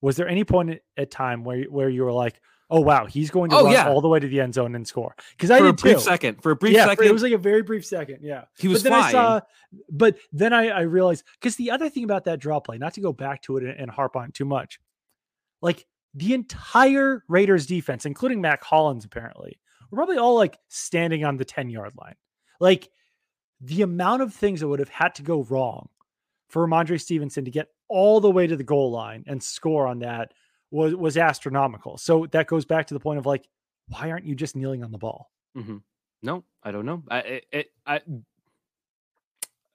[0.00, 3.50] was there any point at time where where you were like, oh wow, he's going
[3.50, 3.88] to oh, run yeah.
[3.88, 5.14] all the way to the end zone and score.
[5.32, 6.02] Because I for did a brief too.
[6.02, 6.42] second.
[6.42, 8.18] For a brief yeah, second, it was like a very brief second.
[8.22, 8.82] Yeah, he was.
[8.82, 9.16] But then flying.
[9.16, 9.40] I saw,
[9.90, 13.00] but then I, I realized because the other thing about that draw play, not to
[13.00, 14.80] go back to it and, and harp on too much,
[15.60, 19.58] like the entire Raiders defense, including Mack Hollins, apparently,
[19.90, 22.16] were probably all like standing on the ten yard line.
[22.60, 22.90] Like
[23.60, 25.88] the amount of things that would have had to go wrong
[26.48, 29.98] for Rhamondre Stevenson to get all the way to the goal line and score on
[30.00, 30.32] that
[30.70, 31.98] was was astronomical.
[31.98, 33.48] So that goes back to the point of like,
[33.88, 35.30] why aren't you just kneeling on the ball?
[35.56, 35.78] Mm-hmm.
[36.22, 37.02] No, I don't know.
[37.10, 38.00] I, it, I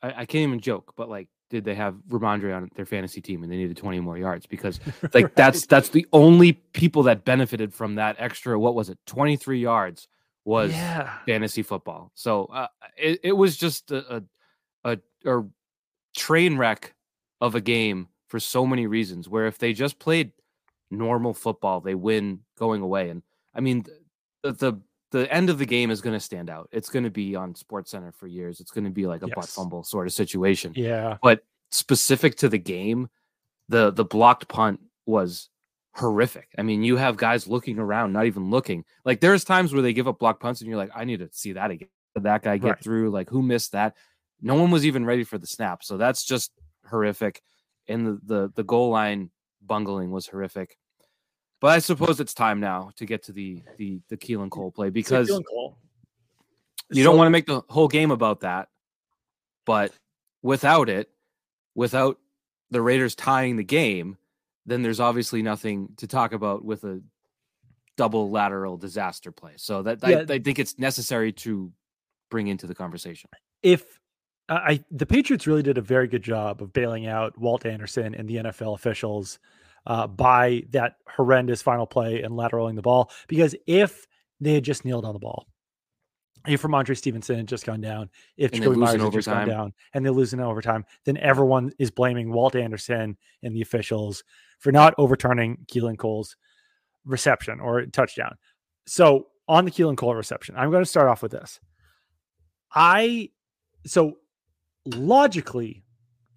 [0.02, 3.44] I I can't even joke, but like, did they have Rhamondre on their fantasy team
[3.44, 4.80] and they needed 20 more yards because
[5.14, 5.36] like right.
[5.36, 8.60] that's that's the only people that benefited from that extra.
[8.60, 8.98] What was it?
[9.06, 10.08] 23 yards
[10.44, 11.18] was yeah.
[11.26, 12.12] fantasy football.
[12.14, 14.24] So uh, it, it was just a, a
[14.84, 15.44] a a
[16.16, 16.94] train wreck
[17.42, 19.28] of a game for so many reasons.
[19.28, 20.32] Where if they just played
[20.92, 23.10] normal football, they win going away.
[23.10, 23.22] And
[23.54, 23.86] I mean,
[24.44, 26.70] the the, the end of the game is going to stand out.
[26.72, 28.60] It's going to be on Sports Center for years.
[28.60, 29.36] It's going to be like a yes.
[29.36, 30.74] butt fumble sort of situation.
[30.76, 31.18] Yeah.
[31.22, 33.10] But specific to the game,
[33.70, 35.50] the the blocked punt was
[35.94, 36.50] horrific.
[36.58, 38.84] I mean, you have guys looking around, not even looking.
[39.06, 41.30] Like there's times where they give up block punts, and you're like, I need to
[41.32, 41.90] see that again.
[42.14, 42.84] Did that guy get right.
[42.84, 43.12] through?
[43.12, 43.96] Like who missed that?
[44.42, 45.84] No one was even ready for the snap.
[45.84, 46.52] So that's just
[46.90, 47.42] horrific.
[47.88, 49.32] And the the, the goal line
[49.68, 50.78] bungling was horrific.
[51.62, 54.90] But I suppose it's time now to get to the the the Keelan Cole play
[54.90, 55.78] because Cole.
[56.92, 58.70] you so, don't want to make the whole game about that.
[59.66, 59.92] But
[60.42, 61.10] without it,
[61.74, 62.20] without
[62.72, 64.18] the Raiders tying the game,
[64.66, 67.02] then there's obviously nothing to talk about with a
[67.98, 69.54] double lateral disaster play.
[69.56, 70.24] So that yeah.
[70.30, 71.72] I, I think it's necessary to
[72.30, 73.30] bring into the conversation.
[73.64, 74.00] If
[74.48, 78.30] I the Patriots really did a very good job of bailing out Walt Anderson and
[78.30, 79.40] the NFL officials
[79.88, 83.12] uh, by that horrendous final play and lateraling the ball.
[83.28, 84.06] Because if
[84.40, 85.48] they had just kneeled on the ball,
[86.48, 90.06] if Rhamondre Stevenson had just gone down, if Jakobi Meyers had just gone down, and
[90.06, 94.24] they lose in overtime, then everyone is blaming Walt Anderson and the officials
[94.60, 96.36] for not overturning Keelan Cole's
[97.04, 98.36] reception or touchdown.
[98.86, 101.60] So on the Keelan Cole reception, I'm going to start off with this.
[102.74, 103.30] I
[103.86, 104.18] so
[104.86, 105.84] logically,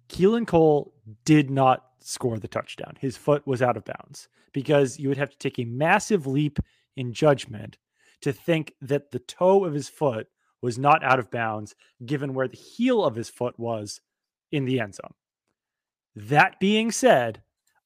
[0.09, 0.93] Keelan Cole
[1.25, 2.97] did not score the touchdown.
[2.99, 6.59] His foot was out of bounds because you would have to take a massive leap
[6.95, 7.77] in judgment
[8.21, 10.27] to think that the toe of his foot
[10.61, 14.01] was not out of bounds given where the heel of his foot was
[14.51, 15.13] in the end zone.
[16.15, 17.41] That being said,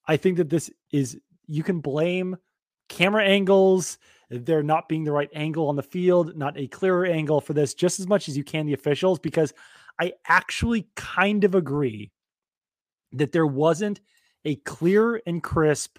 [0.08, 2.38] I think that this is you can blame
[2.90, 3.98] camera angles,
[4.30, 7.74] there not being the right angle on the field, not a clearer angle for this,
[7.74, 9.54] just as much as you can the officials, because
[10.00, 12.12] I actually kind of agree
[13.12, 14.02] that there wasn't
[14.46, 15.98] a clear and crisp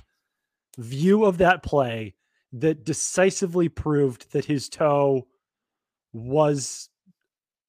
[0.77, 2.15] view of that play
[2.53, 5.27] that decisively proved that his toe
[6.13, 6.89] was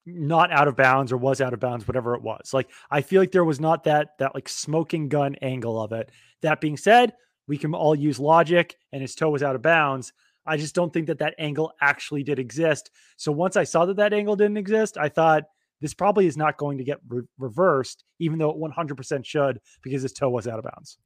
[0.05, 2.53] not out of bounds or was out of bounds whatever it was.
[2.53, 6.11] Like i feel like there was not that that like smoking gun angle of it.
[6.41, 7.13] That being said
[7.47, 10.13] we can all use logic and his toe was out of bounds.
[10.45, 12.91] I just don't think that that angle actually did exist.
[13.17, 15.45] So once i saw that that angle didn't exist i thought
[15.81, 20.01] this probably is not going to get re- reversed even though it 100% should because
[20.01, 20.97] his toe was out of bounds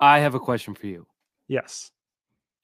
[0.00, 1.06] i have a question for you
[1.48, 1.90] yes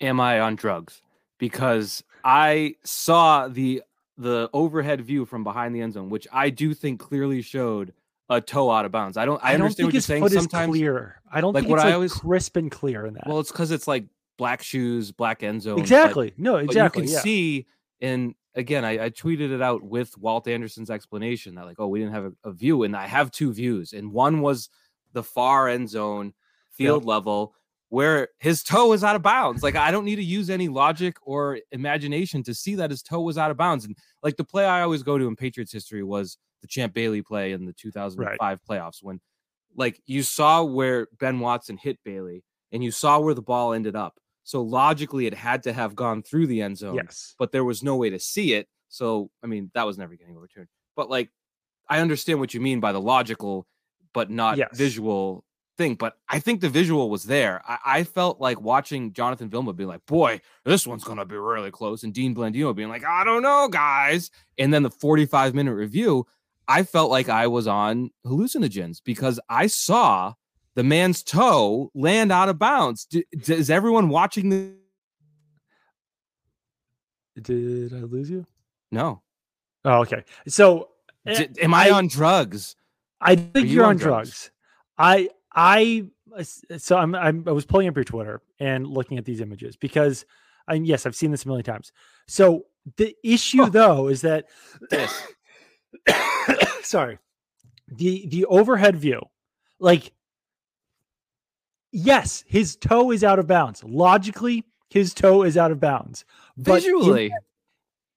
[0.01, 1.03] am I on drugs?
[1.39, 3.83] Because I saw the
[4.17, 7.93] the overhead view from behind the end zone, which I do think clearly showed
[8.29, 9.17] a toe out of bounds.
[9.17, 9.43] I don't.
[9.43, 10.29] I, I don't understand what you're saying.
[10.29, 11.21] Sometimes clear.
[11.31, 13.27] I don't like think what I like always crisp and clear in that.
[13.27, 14.05] Well, it's because it's like
[14.39, 15.79] black shoes, black end zone.
[15.79, 16.31] Exactly.
[16.31, 17.03] But, no, exactly.
[17.03, 17.21] you can yeah.
[17.21, 17.67] see,
[18.01, 21.99] and again, I, I, tweeted it out with Walt Anderson's explanation that like, oh, we
[22.01, 24.69] didn't have a, a, view, and I have two views, and one was
[25.13, 26.35] the far end zone
[26.71, 27.09] field yep.
[27.09, 27.55] level
[27.95, 29.63] where his toe is out of bounds.
[29.63, 33.21] Like I don't need to use any logic or imagination to see that his toe
[33.21, 33.85] was out of bounds.
[33.85, 37.23] And like the play I always go to in Patriots history was the Champ Bailey
[37.23, 38.59] play in the 2005 right.
[38.69, 39.21] playoffs when
[39.77, 43.95] like you saw where Ben Watson hit Bailey and you saw where the ball ended
[43.95, 44.19] up.
[44.45, 46.95] So logically it had to have gone through the end zone.
[46.95, 47.35] Yes.
[47.39, 48.69] But there was no way to see it.
[48.89, 50.69] So I mean that was never getting overturned.
[50.95, 51.31] But like
[51.89, 53.67] I understand what you mean by the logical
[54.13, 54.69] but not yes.
[54.73, 55.45] visual
[55.77, 57.63] thing, but I think the visual was there.
[57.67, 61.37] I, I, felt like watching Jonathan Vilma being like, boy, this one's going to be
[61.37, 62.05] really close.
[62.05, 64.31] And Dean Blandino being like, I don't know, guys.
[64.57, 66.27] And then the 45 minute review,
[66.69, 70.35] I felt like I was on hallucinogens because I saw
[70.75, 73.05] the man's toe land out of bounds.
[73.07, 74.73] D- is everyone watching the?
[77.41, 78.47] Did I lose you?
[78.93, 79.23] No.
[79.85, 80.25] Oh, okay.
[80.49, 80.91] So,
[81.27, 82.77] D- eh, am I, I, on drugs?
[83.21, 84.29] I think you you're on drugs?
[84.29, 84.51] drugs.
[84.99, 86.07] I I
[86.77, 90.25] so I'm, I'm I was pulling up your Twitter and looking at these images because
[90.69, 91.93] I yes I've seen this a million times.
[92.27, 94.47] So the issue though is that
[96.83, 97.19] sorry
[97.89, 99.21] the the overhead view
[99.79, 100.13] like
[101.95, 106.25] yes his toe is out of bounds logically his toe is out of bounds
[106.57, 107.43] visually in that,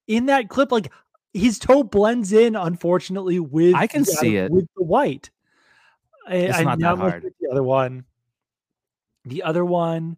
[0.07, 0.91] in that clip like
[1.33, 5.29] his toe blends in unfortunately with I can see it with the white
[6.29, 7.33] it's I, not that hard.
[7.39, 8.05] The other one,
[9.25, 10.17] the other one,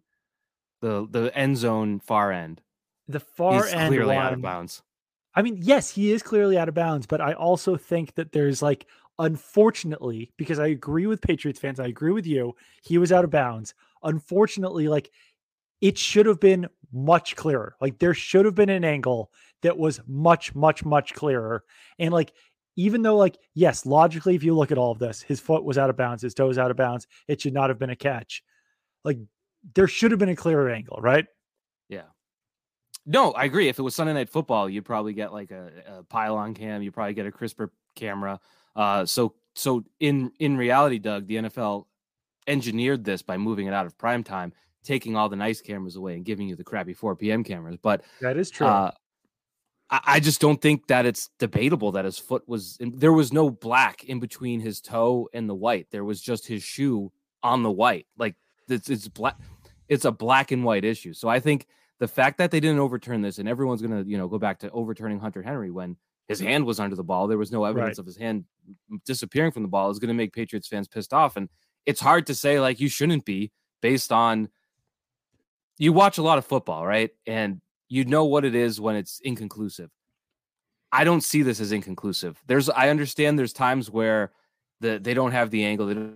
[0.80, 2.60] the the end zone far end.
[3.08, 4.82] The far He's end clearly one, out of bounds.
[5.34, 8.62] I mean, yes, he is clearly out of bounds, but I also think that there's
[8.62, 8.86] like,
[9.20, 13.30] unfortunately, because I agree with Patriots fans, I agree with you, he was out of
[13.30, 13.74] bounds.
[14.02, 15.10] Unfortunately, like
[15.80, 17.76] it should have been much clearer.
[17.80, 19.30] Like there should have been an angle
[19.62, 21.64] that was much, much, much clearer.
[21.98, 22.32] And like
[22.76, 25.76] even though, like, yes, logically, if you look at all of this, his foot was
[25.76, 27.96] out of bounds, his toe was out of bounds, it should not have been a
[27.96, 28.42] catch.
[29.04, 29.18] Like,
[29.74, 31.26] there should have been a clearer angle, right?
[31.90, 32.04] Yeah.
[33.04, 33.68] No, I agree.
[33.68, 36.82] If it was Sunday Night Football, you'd probably get like a, a pylon cam.
[36.82, 38.40] You probably get a crisper camera.
[38.76, 41.86] Uh, so, so in in reality, Doug, the NFL
[42.46, 44.52] engineered this by moving it out of prime time,
[44.84, 47.44] taking all the nice cameras away and giving you the crappy 4 p.m.
[47.44, 47.76] cameras.
[47.80, 48.66] But that is true.
[48.66, 48.90] Uh,
[49.92, 53.50] I just don't think that it's debatable that his foot was in, there was no
[53.50, 55.88] black in between his toe and the white.
[55.90, 57.10] There was just his shoe
[57.42, 58.06] on the white.
[58.16, 58.36] Like
[58.68, 59.36] it's it's black
[59.88, 61.12] it's a black and white issue.
[61.12, 61.66] So I think
[61.98, 64.60] the fact that they didn't overturn this and everyone's going to, you know, go back
[64.60, 65.96] to overturning Hunter Henry when
[66.30, 67.98] his hand was under the ball, there was no evidence right.
[67.98, 68.44] of his hand
[69.04, 71.48] disappearing from the ball is going to make Patriots fans pissed off and
[71.86, 74.48] it's hard to say like you shouldn't be based on
[75.78, 77.10] you watch a lot of football, right?
[77.26, 79.90] And you know what it is when it's inconclusive.
[80.92, 82.40] I don't see this as inconclusive.
[82.46, 84.32] There's I understand there's times where
[84.80, 86.12] the they don't have the angle.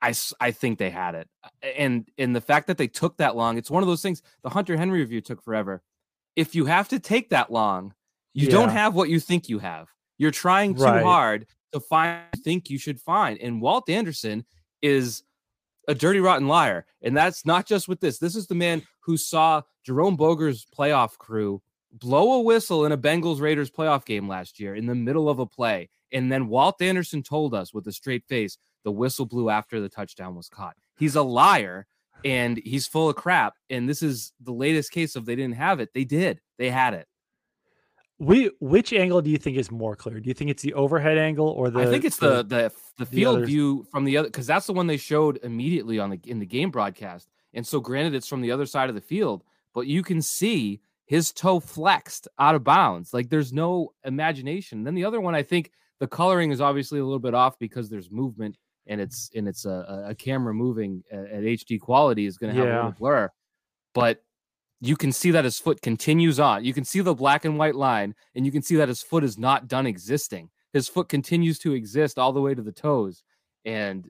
[0.00, 1.28] I I think they had it,
[1.62, 4.22] and and the fact that they took that long, it's one of those things.
[4.42, 5.82] The Hunter Henry review took forever.
[6.36, 7.94] If you have to take that long,
[8.34, 8.52] You yeah.
[8.52, 9.88] don't have what you think you have.
[10.18, 11.02] You're trying too right.
[11.02, 13.38] hard to find think you should find.
[13.38, 14.44] And Walt Anderson
[14.82, 15.22] is
[15.86, 16.86] a dirty rotten liar.
[17.02, 18.18] And that's not just with this.
[18.18, 21.62] This is the man who saw Jerome Boger's playoff crew
[21.92, 25.38] blow a whistle in a Bengals Raiders playoff game last year in the middle of
[25.38, 25.88] a play.
[26.12, 29.88] And then Walt Anderson told us with a straight face the whistle blew after the
[29.88, 30.76] touchdown was caught.
[30.98, 31.86] He's a liar
[32.24, 33.54] and he's full of crap.
[33.70, 35.90] And this is the latest case of they didn't have it.
[35.94, 36.40] They did.
[36.58, 37.06] They had it.
[38.20, 40.18] We, which angle do you think is more clear?
[40.18, 41.80] Do you think it's the overhead angle or the?
[41.80, 44.72] I think it's the the the, the field view from the other because that's the
[44.72, 47.28] one they showed immediately on the in the game broadcast.
[47.54, 50.80] And so, granted, it's from the other side of the field, but you can see
[51.06, 53.14] his toe flexed out of bounds.
[53.14, 54.84] Like there's no imagination.
[54.84, 57.88] Then the other one, I think the coloring is obviously a little bit off because
[57.88, 62.26] there's movement and it's and it's a, a camera moving uh, at, at HD quality
[62.26, 62.74] is going to have yeah.
[62.74, 63.30] a little blur,
[63.94, 64.22] but
[64.80, 66.64] you can see that his foot continues on.
[66.64, 69.24] You can see the black and white line, and you can see that his foot
[69.24, 70.50] is not done existing.
[70.72, 73.22] His foot continues to exist all the way to the toes,
[73.64, 74.08] and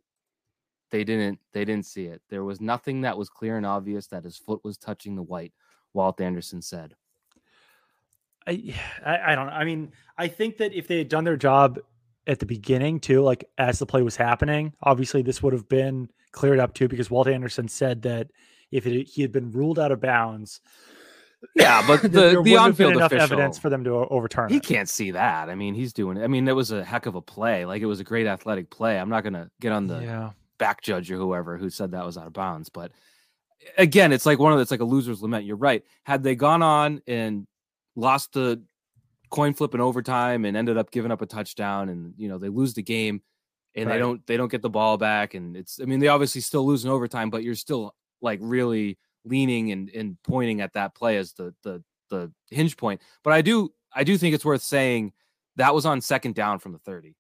[0.91, 2.21] they didn't they didn't see it.
[2.29, 5.53] There was nothing that was clear and obvious that his foot was touching the white.
[5.95, 6.95] Walt Anderson said.
[8.47, 9.53] I, I, don't know.
[9.53, 11.79] I mean, I think that if they had done their job
[12.27, 16.11] at the beginning too, like as the play was happening, obviously this would have been
[16.33, 18.29] cleared up too, because Walt Anderson said that
[18.71, 20.61] if it, he had been ruled out of bounds,
[21.55, 24.51] yeah, but the the on-field enough official, evidence for them to overturn.
[24.51, 24.63] He it.
[24.63, 25.49] can't see that.
[25.49, 26.23] I mean, he's doing.
[26.23, 27.65] I mean, it was a heck of a play.
[27.65, 28.99] Like it was a great athletic play.
[28.99, 30.31] I'm not gonna get on the yeah.
[30.59, 32.93] back judge or whoever who said that was out of bounds, but
[33.77, 35.45] again, it's like one of the, it's like a loser's lament.
[35.45, 35.85] You're right.
[36.05, 37.47] Had they gone on and
[37.97, 38.63] lost the
[39.31, 42.49] coin flip in overtime and ended up giving up a touchdown and you know they
[42.49, 43.21] lose the game
[43.75, 43.95] and right.
[43.95, 46.65] they don't they don't get the ball back and it's I mean they obviously still
[46.65, 51.17] lose in overtime but you're still like really leaning and, and pointing at that play
[51.17, 55.13] as the the the hinge point but I do I do think it's worth saying
[55.57, 57.15] that was on second down from the 30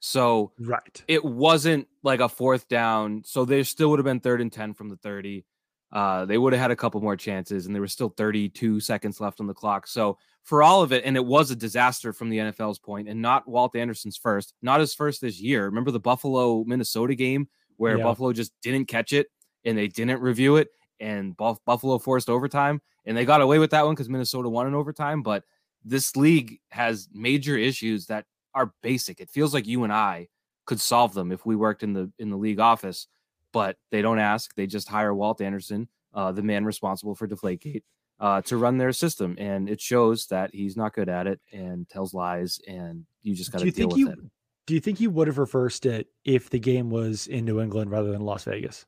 [0.00, 4.40] so right it wasn't like a fourth down so there still would have been third
[4.40, 5.44] and 10 from the 30
[5.92, 9.20] uh, they would have had a couple more chances, and there was still 32 seconds
[9.20, 9.86] left on the clock.
[9.86, 13.20] So for all of it, and it was a disaster from the NFL's point, and
[13.20, 15.64] not Walt Anderson's first, not his first this year.
[15.64, 18.04] Remember the Buffalo Minnesota game where yeah.
[18.04, 19.28] Buffalo just didn't catch it
[19.64, 20.68] and they didn't review it,
[20.98, 24.74] and Buffalo forced overtime, and they got away with that one because Minnesota won in
[24.74, 25.22] overtime.
[25.22, 25.44] But
[25.84, 29.20] this league has major issues that are basic.
[29.20, 30.28] It feels like you and I
[30.66, 33.08] could solve them if we worked in the in the league office
[33.52, 34.54] but they don't ask.
[34.54, 37.82] They just hire Walt Anderson, uh, the man responsible for Deflategate,
[38.18, 41.88] uh, to run their system, and it shows that he's not good at it and
[41.88, 44.18] tells lies, and you just got to deal with you, it.
[44.66, 47.90] Do you think you would have reversed it if the game was in New England
[47.90, 48.86] rather than Las Vegas?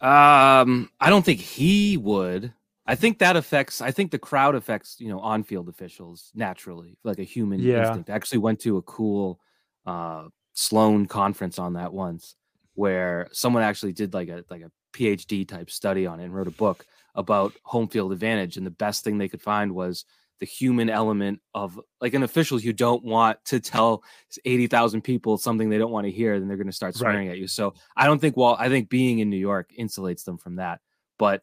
[0.00, 2.52] Um, I don't think he would.
[2.86, 3.80] I think that affects.
[3.80, 7.86] I think the crowd affects you know on-field officials naturally, like a human yeah.
[7.86, 8.10] instinct.
[8.10, 9.40] I actually went to a cool
[9.86, 12.34] uh, Sloan conference on that once,
[12.74, 16.48] where someone actually did like a like a PhD type study on it and wrote
[16.48, 18.56] a book about home field advantage.
[18.56, 20.04] And the best thing they could find was
[20.40, 24.02] the human element of like an official you don't want to tell
[24.44, 27.34] 80,000 people something they don't want to hear, then they're going to start swearing right.
[27.34, 27.46] at you.
[27.46, 30.80] So I don't think, well, I think being in New York insulates them from that.
[31.18, 31.42] But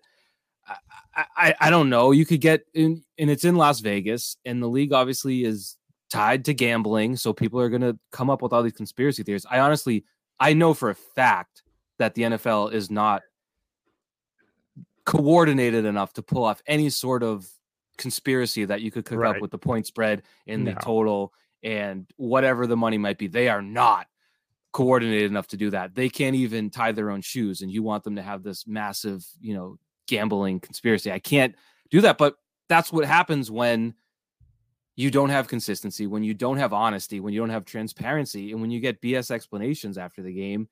[1.16, 2.12] I, I, I don't know.
[2.12, 5.78] You could get in, and it's in Las Vegas, and the league obviously is
[6.10, 7.16] tied to gambling.
[7.16, 9.46] So people are going to come up with all these conspiracy theories.
[9.50, 10.04] I honestly
[10.40, 11.64] I know for a fact
[12.00, 13.24] that the NFL is not
[15.06, 17.48] coordinated enough to pull off any sort of
[17.98, 19.36] conspiracy that you could cook right.
[19.36, 20.74] up with the point spread and no.
[20.74, 21.34] the total
[21.64, 23.28] and whatever the money might be.
[23.28, 24.08] They are not
[24.74, 25.96] coordinated enough to do that.
[25.96, 29.26] They can't even tie their own shoes and you want them to have this massive,
[29.42, 31.12] you know, gambling conspiracy.
[31.12, 31.56] I can't
[31.90, 32.36] do that, but
[32.70, 33.94] that's what happens when
[34.96, 38.62] you don't have consistency, when you don't have honesty, when you don't have transparency, and
[38.62, 40.68] when you get BS explanations after the game,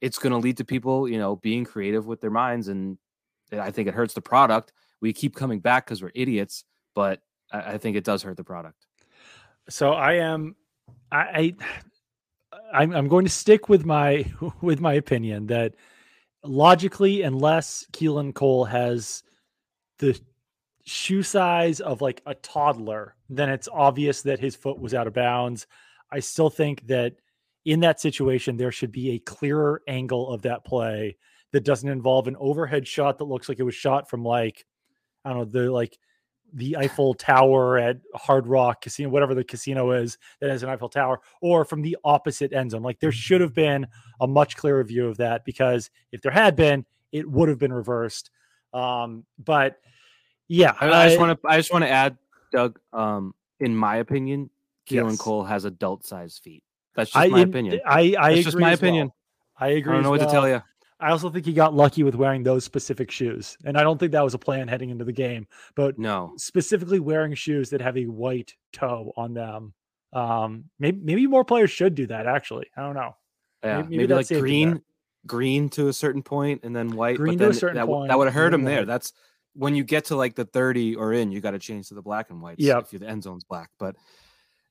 [0.00, 2.68] it's going to lead to people, you know, being creative with their minds.
[2.68, 2.96] And
[3.50, 4.72] eh, I think it hurts the product.
[5.00, 7.20] We keep coming back because we're idiots, but
[7.52, 8.86] I, think it does hurt the product.
[9.68, 10.56] So I am,
[11.12, 11.54] I, I
[12.72, 14.24] I'm, I'm going to stick with my
[14.60, 15.74] with my opinion that
[16.42, 19.22] logically, unless Keelan Cole has
[19.98, 20.18] the
[20.84, 25.14] shoe size of like a toddler, then it's obvious that his foot was out of
[25.14, 25.66] bounds.
[26.10, 27.14] I still think that
[27.64, 31.16] in that situation, there should be a clearer angle of that play
[31.52, 34.64] that doesn't involve an overhead shot that looks like it was shot from like,
[35.26, 35.98] I don't know, the like
[36.52, 40.88] the Eiffel Tower at Hard Rock Casino, whatever the casino is that has an Eiffel
[40.88, 42.82] Tower, or from the opposite end zone.
[42.82, 43.86] Like there should have been
[44.20, 47.72] a much clearer view of that because if there had been, it would have been
[47.72, 48.30] reversed.
[48.72, 49.78] Um, but
[50.48, 52.16] yeah, I, just want to I just want to add
[52.52, 52.78] Doug.
[52.92, 54.50] Um, in my opinion,
[54.88, 55.18] Keelan yes.
[55.18, 56.62] Cole has adult sized feet.
[56.94, 57.80] That's just I, my opinion.
[57.84, 59.08] I, I That's just my opinion.
[59.08, 59.68] Well.
[59.68, 59.92] I agree.
[59.92, 60.28] I don't know what well.
[60.28, 60.62] to tell you.
[60.98, 63.56] I also think he got lucky with wearing those specific shoes.
[63.64, 65.46] And I don't think that was a plan heading into the game.
[65.74, 69.74] But no, specifically wearing shoes that have a white toe on them.
[70.12, 72.66] Um, maybe maybe more players should do that actually.
[72.76, 73.16] I don't know.
[73.62, 74.80] Yeah, maybe, maybe like green,
[75.26, 77.16] green to a certain point and then white.
[77.16, 78.08] Green to a certain that, point.
[78.08, 78.84] That would have hurt him there.
[78.84, 79.12] That's
[79.54, 82.02] when you get to like the 30 or in, you got to change to the
[82.02, 82.56] black and white.
[82.58, 82.78] Yeah.
[82.78, 83.70] If the end zone's black.
[83.78, 83.96] But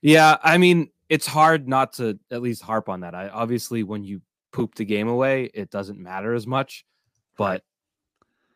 [0.01, 3.13] yeah, I mean, it's hard not to at least harp on that.
[3.13, 4.21] I obviously when you
[4.56, 6.86] poop the game away, it doesn't matter as much
[7.38, 7.64] but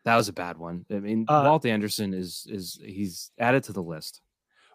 [0.06, 0.86] that was a bad one.
[0.91, 4.22] I mean, uh, Walt Anderson is is he's added to the list.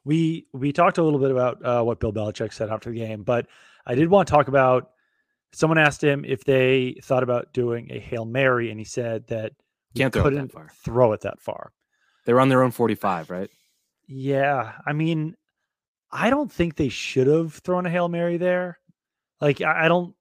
[0.04, 3.22] We we talked a little bit about uh, what Bill Belichick said after the game,
[3.22, 3.46] but
[3.86, 4.90] I did want to talk about.
[5.52, 9.52] Someone asked him if they thought about doing a hail mary, and he said that
[9.94, 10.68] can't throw it that far.
[10.84, 11.72] Throw it that far.
[12.26, 13.48] They are on their own forty-five, right?
[14.06, 15.36] Yeah, I mean,
[16.10, 18.78] I don't think they should have thrown a hail mary there.
[19.40, 20.14] Like, I, I don't.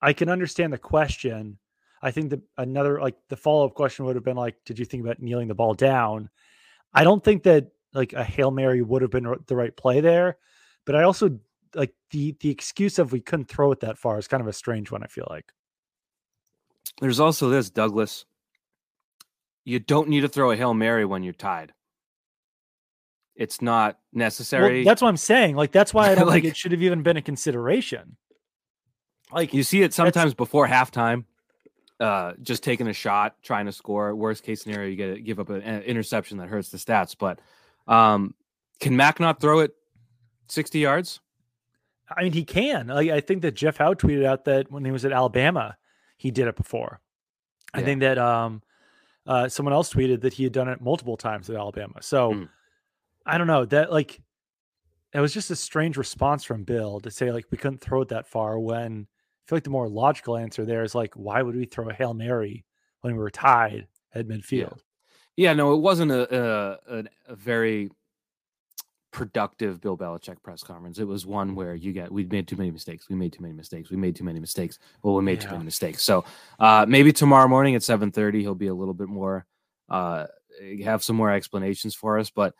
[0.00, 1.58] I can understand the question,
[2.02, 4.84] I think that another like the follow up question would have been like, did you
[4.84, 6.30] think about kneeling the ball down?
[6.94, 10.38] I don't think that like a hail mary would have been the right play there,
[10.84, 11.38] but I also
[11.74, 14.52] like the the excuse of we couldn't throw it that far is kind of a
[14.52, 15.02] strange one.
[15.02, 15.52] I feel like.
[17.00, 18.24] There's also this Douglas.
[19.64, 21.72] You don't need to throw a hail mary when you're tied.
[23.36, 24.78] It's not necessary.
[24.78, 25.56] Well, that's what I'm saying.
[25.56, 28.16] Like that's why I don't like, think it should have even been a consideration.
[29.32, 31.24] Like you see it sometimes before halftime
[32.00, 34.14] uh, just taking a shot, trying to score.
[34.14, 37.16] Worst case scenario, you get to give up an interception that hurts the stats.
[37.18, 37.40] But
[37.86, 38.34] um,
[38.80, 39.72] can Mac not throw it
[40.48, 41.20] 60 yards?
[42.16, 42.90] I mean, he can.
[42.90, 45.76] I, I think that Jeff Howe tweeted out that when he was at Alabama,
[46.16, 47.00] he did it before.
[47.74, 47.80] Yeah.
[47.80, 48.62] I think that um,
[49.26, 52.00] uh, someone else tweeted that he had done it multiple times at Alabama.
[52.00, 52.48] So mm.
[53.26, 54.22] I don't know that like
[55.12, 58.08] it was just a strange response from Bill to say like we couldn't throw it
[58.08, 59.06] that far when
[59.48, 62.12] feel like the more logical answer there is like, why would we throw a hail
[62.12, 62.66] mary
[63.00, 64.80] when we were tied at midfield?
[65.36, 67.90] Yeah, yeah no, it wasn't a, a, a very
[69.10, 70.98] productive Bill Belichick press conference.
[70.98, 73.08] It was one where you get we made too many mistakes.
[73.08, 73.90] We made too many mistakes.
[73.90, 74.78] We made too many mistakes.
[75.02, 75.48] Well, we made yeah.
[75.48, 76.04] too many mistakes.
[76.04, 76.24] So
[76.60, 79.46] uh, maybe tomorrow morning at seven thirty, he'll be a little bit more
[79.88, 80.26] uh,
[80.84, 82.28] have some more explanations for us.
[82.28, 82.54] But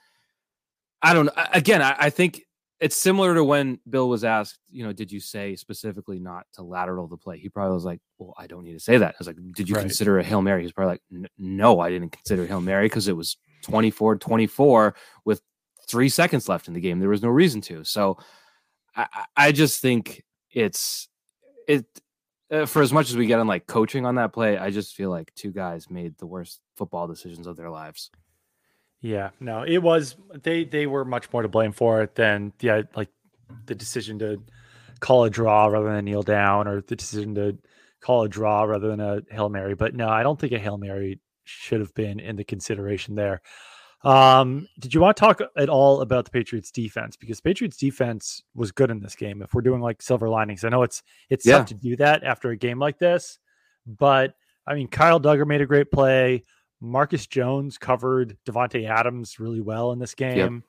[1.02, 1.32] I don't know.
[1.52, 2.42] Again, I, I think
[2.80, 6.62] it's similar to when Bill was asked, you know, did you say specifically not to
[6.62, 7.38] lateral the play?
[7.38, 9.14] He probably was like, well, I don't need to say that.
[9.14, 9.80] I was like, did you right.
[9.80, 10.62] consider a Hail Mary?
[10.62, 15.42] He's probably like, no, I didn't consider Hail Mary because it was 24 24 with
[15.88, 17.00] three seconds left in the game.
[17.00, 17.82] There was no reason to.
[17.82, 18.18] So
[18.94, 20.22] I, I just think
[20.52, 21.08] it's,
[21.66, 21.84] it,
[22.50, 24.94] uh, for as much as we get on like coaching on that play, I just
[24.94, 28.10] feel like two guys made the worst football decisions of their lives.
[29.00, 32.82] Yeah, no, it was they they were much more to blame for it than yeah,
[32.96, 33.10] like
[33.66, 34.42] the decision to
[35.00, 37.56] call a draw rather than kneel down or the decision to
[38.00, 39.74] call a draw rather than a Hail Mary.
[39.74, 43.40] But no, I don't think a Hail Mary should have been in the consideration there.
[44.04, 47.16] Um, did you want to talk at all about the Patriots defense?
[47.16, 49.42] Because Patriots defense was good in this game.
[49.42, 51.58] If we're doing like silver linings, I know it's it's yeah.
[51.58, 53.38] tough to do that after a game like this,
[53.86, 54.34] but
[54.66, 56.44] I mean Kyle Dugger made a great play.
[56.80, 60.36] Marcus Jones covered Davante Adams really well in this game.
[60.36, 60.62] Yep.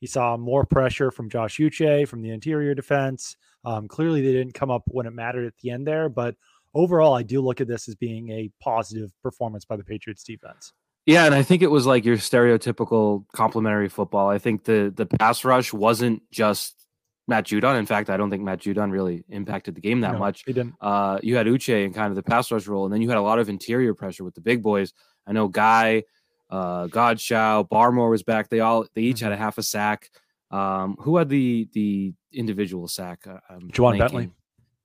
[0.00, 3.36] He saw more pressure from Josh Uche from the interior defense.
[3.64, 6.36] Um, clearly, they didn't come up when it mattered at the end there, but
[6.74, 10.72] overall, I do look at this as being a positive performance by the Patriots defense.
[11.06, 14.28] Yeah, and I think it was like your stereotypical complementary football.
[14.28, 16.86] I think the the pass rush wasn't just
[17.28, 17.78] Matt Judon.
[17.78, 20.42] In fact, I don't think Matt Judon really impacted the game that no, much.
[20.44, 20.74] He didn't.
[20.80, 23.18] Uh, you had Uche in kind of the pass rush role, and then you had
[23.18, 24.92] a lot of interior pressure with the big boys.
[25.26, 26.04] I know Guy,
[26.50, 28.48] uh, Godchaux, Barmore was back.
[28.48, 29.44] They all they each had a mm-hmm.
[29.44, 30.10] half a sack.
[30.50, 33.26] Um, who had the the individual sack?
[33.26, 34.30] Uh, um, Ja'Whaun Bentley.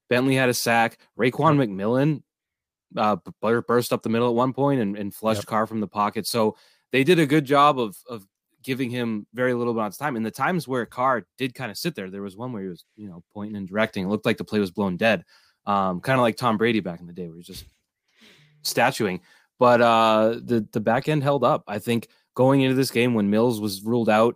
[0.10, 0.98] Bentley had a sack.
[1.18, 1.70] Raekwon yep.
[1.70, 2.24] McMillan
[2.98, 5.46] uh, burst up the middle at one point and, and flushed yep.
[5.46, 6.28] Carr from the pocket.
[6.28, 6.58] So
[6.92, 8.26] they did a good job of of
[8.64, 10.16] giving him very little amount of time.
[10.16, 12.68] And the times where Carr did kind of sit there, there was one where he
[12.68, 14.06] was, you know, pointing and directing.
[14.06, 15.24] It looked like the play was blown dead.
[15.66, 17.66] Um, kind of like Tom Brady back in the day, where he's just
[18.64, 19.22] statuing.
[19.62, 21.66] But uh, the the back end held up.
[21.68, 24.34] I think going into this game when Mills was ruled out,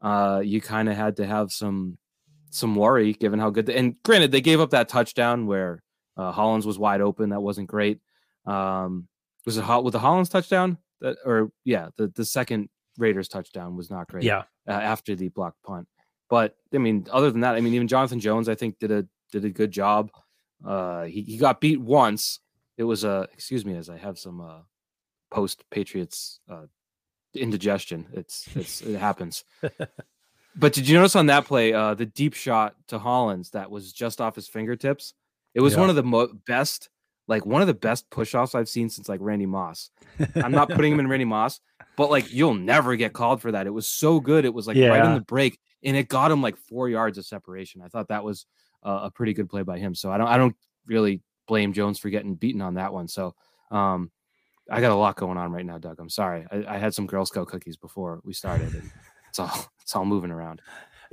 [0.00, 1.98] uh, you kind of had to have some
[2.48, 3.66] some worry given how good.
[3.66, 5.82] The, and granted, they gave up that touchdown where
[6.16, 7.28] uh, Hollins was wide open.
[7.28, 8.00] That wasn't great.
[8.46, 9.08] Um,
[9.44, 10.78] was it hot with the Hollins touchdown?
[11.02, 14.24] That or yeah, the the second Raiders touchdown was not great.
[14.24, 15.86] Yeah, uh, after the blocked punt.
[16.30, 19.06] But I mean, other than that, I mean, even Jonathan Jones, I think did a
[19.32, 20.10] did a good job.
[20.64, 22.40] Uh, he he got beat once,
[22.76, 24.60] it was a uh, excuse me as I have some uh,
[25.30, 26.66] post Patriots uh,
[27.34, 28.06] indigestion.
[28.12, 29.44] It's it's it happens.
[30.54, 33.92] But did you notice on that play, uh, the deep shot to Hollins that was
[33.92, 35.14] just off his fingertips?
[35.54, 35.80] It was yeah.
[35.80, 36.88] one of the mo- best,
[37.26, 39.90] like one of the best push offs I've seen since like Randy Moss.
[40.36, 41.60] I'm not putting him in Randy Moss,
[41.96, 43.66] but like you'll never get called for that.
[43.66, 44.44] It was so good.
[44.44, 44.88] It was like yeah.
[44.88, 47.80] right in the break, and it got him like four yards of separation.
[47.82, 48.46] I thought that was
[48.82, 49.94] uh, a pretty good play by him.
[49.94, 50.56] So I don't, I don't
[50.86, 53.08] really blame Jones for getting beaten on that one.
[53.08, 53.34] So
[53.70, 54.10] um,
[54.70, 55.98] I got a lot going on right now, Doug.
[55.98, 56.46] I'm sorry.
[56.50, 58.90] I, I had some Girl Scout cookies before we started, and
[59.28, 60.60] it's all it's all moving around.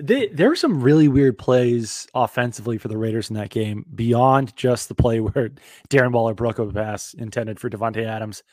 [0.02, 4.56] They, there were some really weird plays offensively for the Raiders in that game beyond
[4.56, 5.50] just the play where
[5.90, 8.44] Darren Waller broke a pass intended for Davante Adams.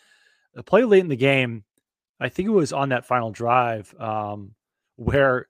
[0.55, 1.64] The play late in the game,
[2.18, 4.55] I think it was on that final drive um,
[4.97, 5.49] where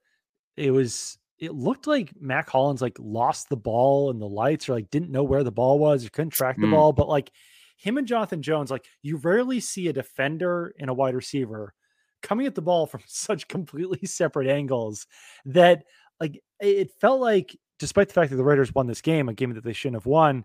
[0.57, 1.18] it was.
[1.39, 5.11] It looked like Mack Hollins like lost the ball in the lights or like didn't
[5.11, 6.72] know where the ball was or couldn't track the mm.
[6.72, 7.30] ball, but like
[7.76, 11.74] him and Jonathan Jones, like you rarely see a defender and a wide receiver
[12.22, 15.07] coming at the ball from such completely separate angles
[15.45, 15.84] that
[16.20, 19.53] like it felt like despite the fact that the Raiders won this game, a game
[19.55, 20.45] that they shouldn't have won,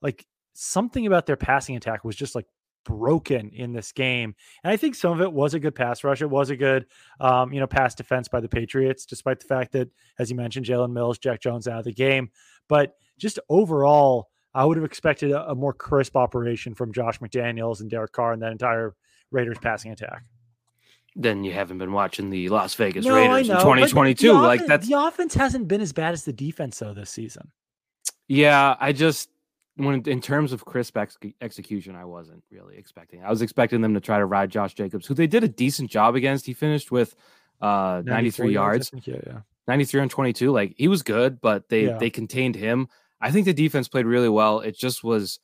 [0.00, 2.46] like something about their passing attack was just like
[2.84, 4.34] broken in this game.
[4.64, 6.22] And I think some of it was a good pass rush.
[6.22, 6.86] It was a good,
[7.20, 10.66] um, you know, pass defense by the Patriots, despite the fact that, as you mentioned,
[10.66, 12.30] Jalen Mills, Jack Jones out of the game.
[12.68, 17.80] But just overall, I would have expected a, a more crisp operation from Josh McDaniels
[17.80, 18.94] and Derek Carr and that entire
[19.30, 20.24] Raiders passing attack.
[21.14, 24.32] Then you haven't been watching the Las Vegas no, Raiders in 2022.
[24.32, 27.50] Like that's the offense hasn't been as bad as the defense though this season.
[28.28, 29.28] Yeah, I just
[29.76, 33.24] when in terms of crisp ex- execution, I wasn't really expecting.
[33.24, 35.90] I was expecting them to try to ride Josh Jacobs, who they did a decent
[35.90, 36.46] job against.
[36.46, 37.14] He finished with
[37.60, 39.06] uh 93 yards, yards.
[39.06, 39.40] yeah, yeah.
[39.68, 40.50] 93 on 22.
[40.50, 41.98] Like he was good, but they yeah.
[41.98, 42.88] they contained him.
[43.20, 44.60] I think the defense played really well.
[44.60, 45.38] It just was,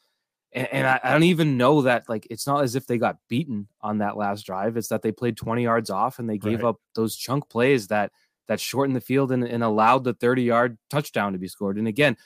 [0.52, 3.18] and, and I, I, don't even know that like it's not as if they got
[3.28, 4.76] beaten on that last drive.
[4.76, 6.70] It's that they played 20 yards off and they gave right.
[6.70, 8.10] up those chunk plays that
[8.48, 11.78] that shortened the field and, and allowed the 30 yard touchdown to be scored.
[11.78, 12.16] And again,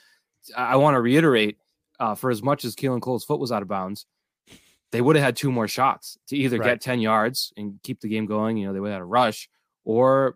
[0.57, 1.57] I, I want to reiterate,
[2.03, 4.05] uh, for as much as Keelan Cole's foot was out of bounds,
[4.91, 6.71] they would have had two more shots to either right.
[6.71, 8.57] get 10 yards and keep the game going.
[8.57, 9.49] You know, they would have had a rush
[9.85, 10.35] or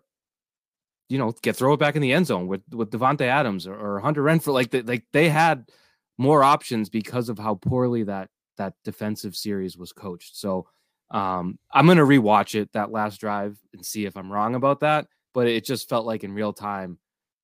[1.10, 3.74] you know, get throw it back in the end zone with with Davante Adams or,
[3.74, 4.52] or Hunter Renfrow.
[4.52, 5.70] Like they, like they had
[6.18, 10.36] more options because of how poorly that that defensive series was coached.
[10.36, 10.68] So
[11.10, 15.06] um, I'm gonna rewatch it that last drive and see if I'm wrong about that.
[15.32, 16.98] But it just felt like in real time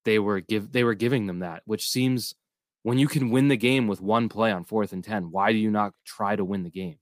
[0.04, 2.34] they were give they were giving them that, which seems
[2.84, 5.58] when you can win the game with one play on fourth and ten, why do
[5.58, 6.98] you not try to win the game?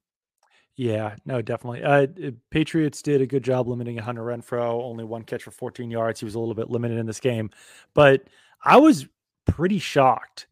[0.76, 1.82] Yeah, no, definitely.
[1.82, 2.06] Uh,
[2.50, 6.18] Patriots did a good job limiting Hunter Renfrow Only one catch for 14 yards.
[6.18, 7.50] He was a little bit limited in this game,
[7.92, 8.22] but
[8.64, 9.06] I was
[9.46, 10.46] pretty shocked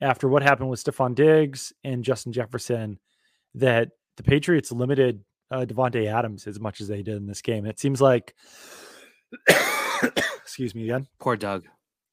[0.00, 2.98] after what happened with Stefon Diggs and Justin Jefferson
[3.54, 7.64] that the Patriots limited uh, Davante Adams as much as they did in this game.
[7.66, 8.34] It seems like,
[10.42, 11.06] excuse me again.
[11.18, 11.66] Poor Doug.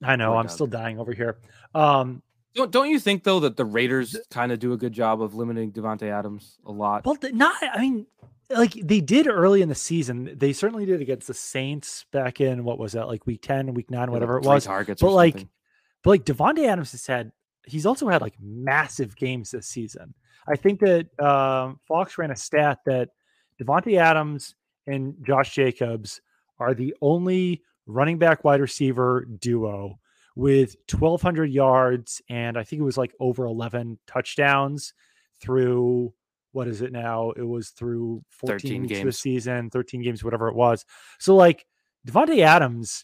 [0.04, 0.52] I know Poor I'm Doug.
[0.54, 1.38] still dying over here.
[1.74, 2.22] Um,
[2.58, 5.36] don't don't you think though that the Raiders kind of do a good job of
[5.36, 7.06] limiting Davante Adams a lot?
[7.06, 7.56] Well, not.
[7.62, 8.08] I mean,
[8.50, 10.34] like they did early in the season.
[10.36, 13.92] They certainly did against the Saints back in what was that like week ten, week
[13.92, 14.66] nine, whatever it was.
[14.66, 15.48] Targets, but like,
[16.04, 17.32] but like Davante Adams has had.
[17.66, 20.14] He's also had like massive games this season.
[20.48, 23.10] I think that um, Fox ran a stat that
[23.62, 24.56] Davante Adams
[24.86, 26.22] and Josh Jacobs
[26.60, 30.00] are the only running back wide receiver duo
[30.38, 34.94] with 1,200 yards and I think it was like over 11 touchdowns
[35.42, 36.14] through
[36.52, 37.32] what is it now?
[37.32, 40.86] It was through 14 games this season, 13 games, whatever it was.
[41.18, 41.66] So like
[42.08, 43.04] Davante Adams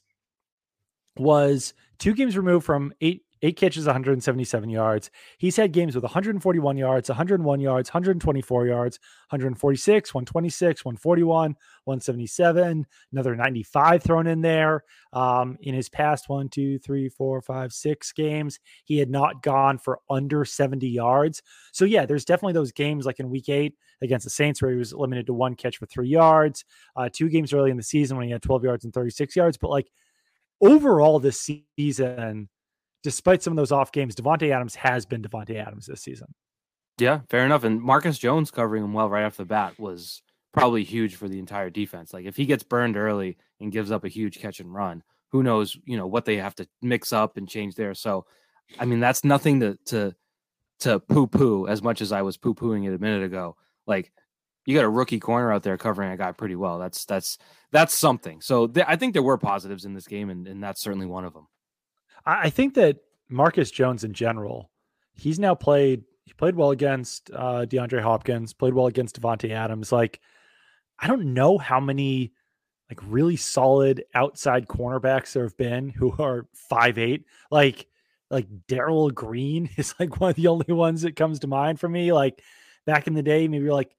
[1.18, 5.12] was two games removed from eight eight catches, 177 yards.
[5.38, 13.36] He's had games with 141 yards, 101 yards, 124 yards, 146, 126, 141, 177, another
[13.36, 14.84] 95 thrown in there.
[15.12, 19.78] Um, in his past one, two, three, four, five, six games, he had not gone
[19.78, 21.44] for under 70 yards.
[21.74, 24.78] So, yeah, there's definitely those games like in week eight against the Saints where he
[24.78, 26.64] was limited to one catch for three yards,
[26.96, 29.58] uh, two games early in the season when he had 12 yards and 36 yards.
[29.58, 29.92] But like
[30.62, 32.50] overall this season,
[33.04, 36.28] despite some of those off games, Davante Adams has been Davante Adams this season.
[36.98, 37.64] Yeah, fair enough.
[37.64, 40.22] And Marcus Jones covering him well right off the bat was
[40.54, 42.14] probably huge for the entire defense.
[42.14, 45.44] Like if he gets burned early and gives up a huge catch and run, who
[45.44, 47.96] knows, you know, what they have to mix up and change there.
[47.96, 48.26] So,
[48.80, 50.16] I mean, that's nothing to to
[50.82, 53.56] to poo poo as much as I was poo pooing it a minute ago.
[53.88, 54.12] Like
[54.66, 56.78] you got a rookie corner out there covering a guy pretty well.
[56.78, 57.38] That's that's
[57.72, 58.42] that's something.
[58.42, 61.26] So th- I think there were positives in this game, and, and that's certainly one
[61.26, 61.48] of them.
[62.26, 62.98] I think that
[63.30, 64.72] Marcus Jones in general,
[65.14, 66.04] he's now played.
[66.26, 68.54] He played well against uh, DeAndre Hopkins.
[68.54, 69.92] Played well against Davante Adams.
[69.92, 70.22] Like,
[71.00, 72.34] I don't know how many
[72.90, 77.26] like really solid outside cornerbacks there have been who are five eight.
[77.52, 77.88] Like
[78.30, 81.90] like Darrell Green is like one of the only ones that comes to mind for
[81.90, 82.14] me.
[82.14, 82.42] Like
[82.86, 83.96] back in the day, maybe like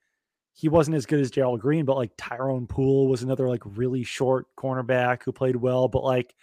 [0.53, 4.05] he wasn't as good as Darrell Green, but like Tyrone Poole was another like really
[4.05, 5.89] short cornerback who played well.
[5.89, 6.35] But like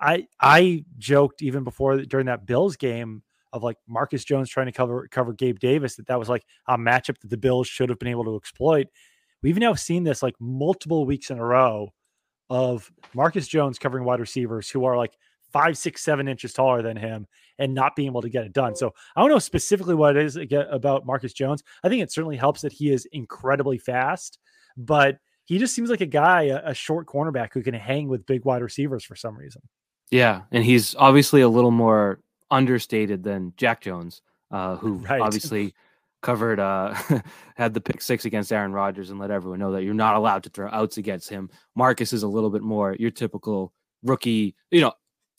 [0.00, 3.22] I I joked even before during that Bills game
[3.52, 6.76] of like Marcus Jones trying to cover cover Gabe Davis that that was like a
[6.76, 8.88] matchup that the Bills should have been able to exploit.
[9.42, 11.92] We've now seen this like multiple weeks in a row
[12.50, 15.12] of Marcus Jones covering wide receivers who are like
[15.52, 17.26] five, six, seven inches taller than him
[17.58, 18.76] and not being able to get it done.
[18.76, 20.38] So I don't know specifically what it is
[20.70, 21.62] about Marcus Jones.
[21.82, 24.38] I think it certainly helps that he is incredibly fast,
[24.76, 28.26] but he just seems like a guy, a, a short cornerback who can hang with
[28.26, 29.62] big wide receivers for some reason.
[30.10, 35.20] Yeah, and he's obviously a little more understated than Jack Jones, uh, who right.
[35.20, 35.74] obviously
[36.20, 36.92] covered uh
[37.56, 40.42] had the pick six against Aaron Rodgers and let everyone know that you're not allowed
[40.42, 41.48] to throw outs against him.
[41.76, 44.92] Marcus is a little bit more your typical rookie, you know,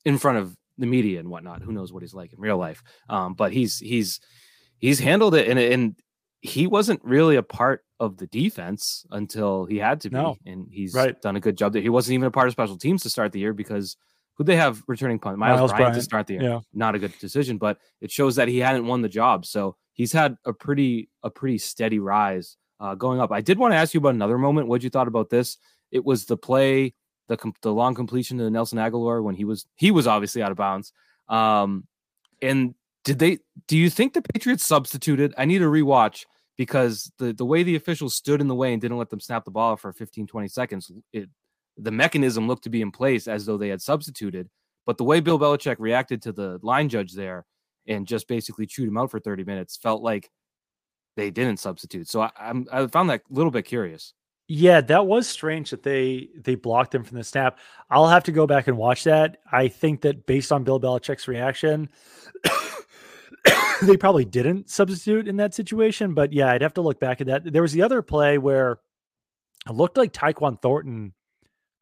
[0.05, 1.61] in front of the media and whatnot.
[1.61, 2.81] Who knows what he's like in real life?
[3.09, 4.21] Um, but he's he's
[4.77, 5.95] he's handled it and and
[6.41, 10.37] he wasn't really a part of the defense until he had to be, no.
[10.45, 11.21] and he's right.
[11.21, 11.81] done a good job there.
[11.81, 13.97] He wasn't even a part of special teams to start the year because
[14.39, 16.43] who they have returning punt Myles, Myles Bryant, Bryant, to start the year.
[16.43, 16.59] Yeah.
[16.73, 19.45] Not a good decision, but it shows that he hadn't won the job.
[19.45, 23.33] So he's had a pretty a pretty steady rise uh, going up.
[23.33, 24.69] I did want to ask you about another moment.
[24.69, 25.57] What you thought about this?
[25.91, 26.93] It was the play,
[27.27, 30.57] the the long completion to Nelson Agholor when he was he was obviously out of
[30.57, 30.93] bounds.
[31.27, 31.85] Um,
[32.41, 33.39] and did they?
[33.67, 35.33] Do you think the Patriots substituted?
[35.37, 36.23] I need a rewatch
[36.57, 39.43] because the the way the officials stood in the way and didn't let them snap
[39.43, 41.29] the ball for 15 20 seconds it
[41.79, 44.49] the mechanism looked to be in place as though they had substituted.
[44.85, 47.45] But the way Bill Belichick reacted to the line judge there
[47.87, 50.29] and just basically chewed him out for 30 minutes felt like
[51.15, 52.07] they didn't substitute.
[52.07, 54.13] So I, I'm, I found that a little bit curious.
[54.47, 57.59] Yeah, that was strange that they they blocked him from the snap.
[57.91, 59.37] I'll have to go back and watch that.
[59.51, 61.87] I think that based on Bill Belichick's reaction,
[63.83, 66.15] they probably didn't substitute in that situation.
[66.15, 67.53] But yeah, I'd have to look back at that.
[67.53, 68.79] There was the other play where
[69.67, 71.13] it looked like Tyquan Thornton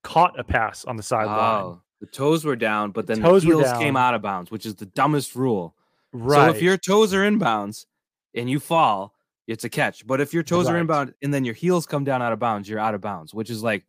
[0.03, 1.37] caught a pass on the sideline.
[1.37, 4.65] Oh, the toes were down, but then the, the heels came out of bounds, which
[4.65, 5.75] is the dumbest rule.
[6.13, 6.51] Right.
[6.51, 7.87] So if your toes are in bounds
[8.35, 9.13] and you fall,
[9.47, 10.05] it's a catch.
[10.05, 10.75] But if your toes right.
[10.75, 13.01] are in bounds and then your heels come down out of bounds, you're out of
[13.01, 13.85] bounds, which is like,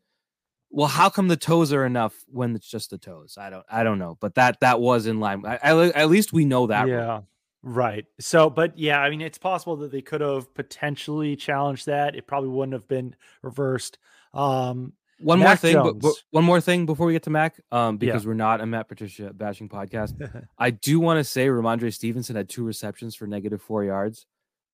[0.71, 3.37] well, how come the toes are enough when it's just the toes?
[3.41, 4.19] I don't, I don't know.
[4.21, 5.45] But that that was in line.
[5.47, 6.89] I, I, at least we know that.
[6.89, 7.07] Yeah.
[7.07, 7.29] Rule.
[7.63, 8.05] Right.
[8.21, 12.15] So, but yeah, I mean, it's possible that they could have potentially challenged that.
[12.15, 13.99] It probably wouldn't have been reversed.
[14.33, 17.61] Um, one Mac more thing, but, but, one more thing before we get to Mac,
[17.73, 18.29] um, because yeah.
[18.29, 20.47] we're not a Matt Patricia bashing podcast.
[20.59, 24.27] I do want to say Rhamondre Stevenson had two receptions for negative four yards.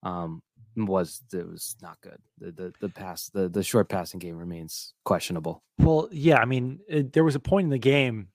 [0.03, 0.41] Um,
[0.75, 2.17] was it was not good.
[2.37, 5.63] The the the pass the the short passing game remains questionable.
[5.79, 8.27] Well, yeah, I mean, it, there was a point in the game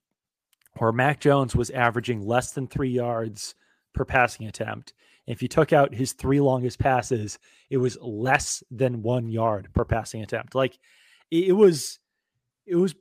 [0.79, 3.55] where Mac Jones was averaging less than three yards
[3.95, 4.95] per passing attempt.
[5.27, 7.39] If you took out his three longest passes,
[7.69, 10.55] it was less than one yard per passing attempt.
[10.55, 10.79] Like
[11.31, 11.99] it, was
[12.67, 12.95] it was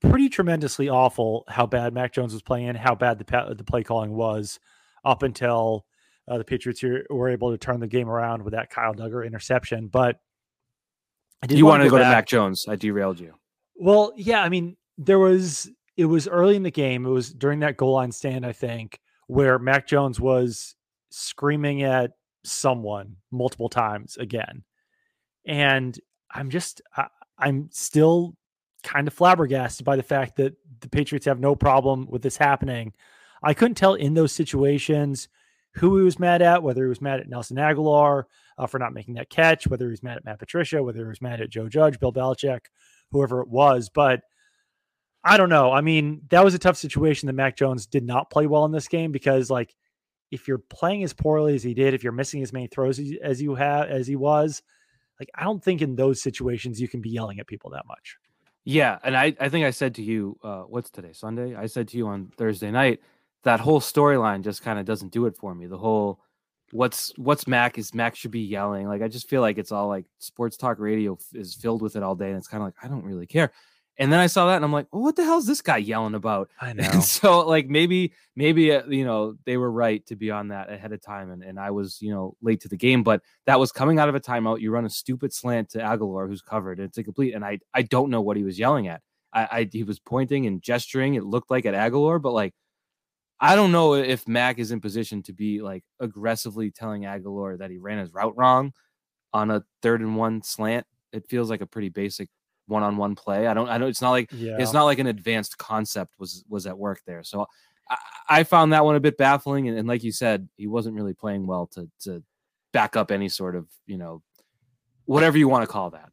[0.00, 4.12] pretty tremendously awful how bad Mac Jones was playing, how bad the the play calling
[4.12, 4.58] was
[5.04, 5.86] up until
[6.28, 9.88] uh, the Patriots were able to turn the game around with that Kyle Dugger interception.
[9.88, 10.20] But
[11.48, 12.66] you wanted to go, go to Mac Jones.
[12.68, 13.34] I derailed you.
[13.76, 17.06] Well, yeah, I mean, there was it was early in the game.
[17.06, 20.74] It was during that goal line stand, I think, where Mac Jones was
[21.10, 22.12] screaming at
[22.44, 24.64] someone multiple times again.
[25.46, 25.98] And
[26.32, 27.06] I'm just I,
[27.40, 28.34] I'm still
[28.82, 32.92] kind of flabbergasted by the fact that the Patriots have no problem with this happening.
[33.42, 35.28] I couldn't tell in those situations
[35.74, 38.24] who he was mad at, whether he was mad at Nelson Agholor
[38.58, 41.08] uh, for not making that catch, whether he was mad at Matt Patricia, whether he
[41.08, 42.66] was mad at Joe Judge, Bill Belichick,
[43.12, 43.88] whoever it was.
[43.88, 44.20] But
[45.22, 45.70] I don't know.
[45.70, 48.72] I mean, that was a tough situation that Mac Jones did not play well in
[48.72, 49.74] this game because, like,
[50.30, 53.42] if you're playing as poorly as he did, if you're missing as many throws as
[53.42, 54.62] you have as he was,
[55.20, 58.16] like I don't think in those situations you can be yelling at people that much.
[58.64, 61.54] Yeah, and I I think I said to you, uh, what's today Sunday?
[61.54, 63.00] I said to you on Thursday night
[63.42, 65.66] that whole storyline just kind of doesn't do it for me.
[65.66, 66.20] The whole
[66.72, 68.88] what's what's Mac is Mac should be yelling.
[68.88, 72.02] Like I just feel like it's all like sports talk radio is filled with it
[72.02, 73.52] all day, and it's kind of like I don't really care.
[73.98, 75.76] And then I saw that and I'm like, well, what the hell is this guy
[75.76, 76.50] yelling about?
[76.60, 76.88] I know.
[76.90, 80.72] And so like maybe, maybe, uh, you know, they were right to be on that
[80.72, 81.30] ahead of time.
[81.30, 84.08] And, and I was, you know, late to the game, but that was coming out
[84.08, 84.60] of a timeout.
[84.60, 86.78] You run a stupid slant to Agholor who's covered.
[86.78, 89.02] And it's a complete, and I, I don't know what he was yelling at.
[89.32, 91.14] I, I he was pointing and gesturing.
[91.14, 92.54] It looked like at Agholor, but like,
[93.38, 97.70] I don't know if Mac is in position to be like aggressively telling Agholor that
[97.70, 98.72] he ran his route wrong
[99.32, 100.86] on a third and one slant.
[101.12, 102.28] It feels like a pretty basic
[102.70, 103.46] one-on-one play.
[103.46, 104.56] I don't I know it's not like yeah.
[104.58, 107.22] it's not like an advanced concept was was at work there.
[107.22, 107.46] So
[107.88, 107.96] I,
[108.28, 111.14] I found that one a bit baffling and, and like you said, he wasn't really
[111.14, 112.22] playing well to to
[112.72, 114.22] back up any sort of, you know,
[115.04, 116.10] whatever you want to call that.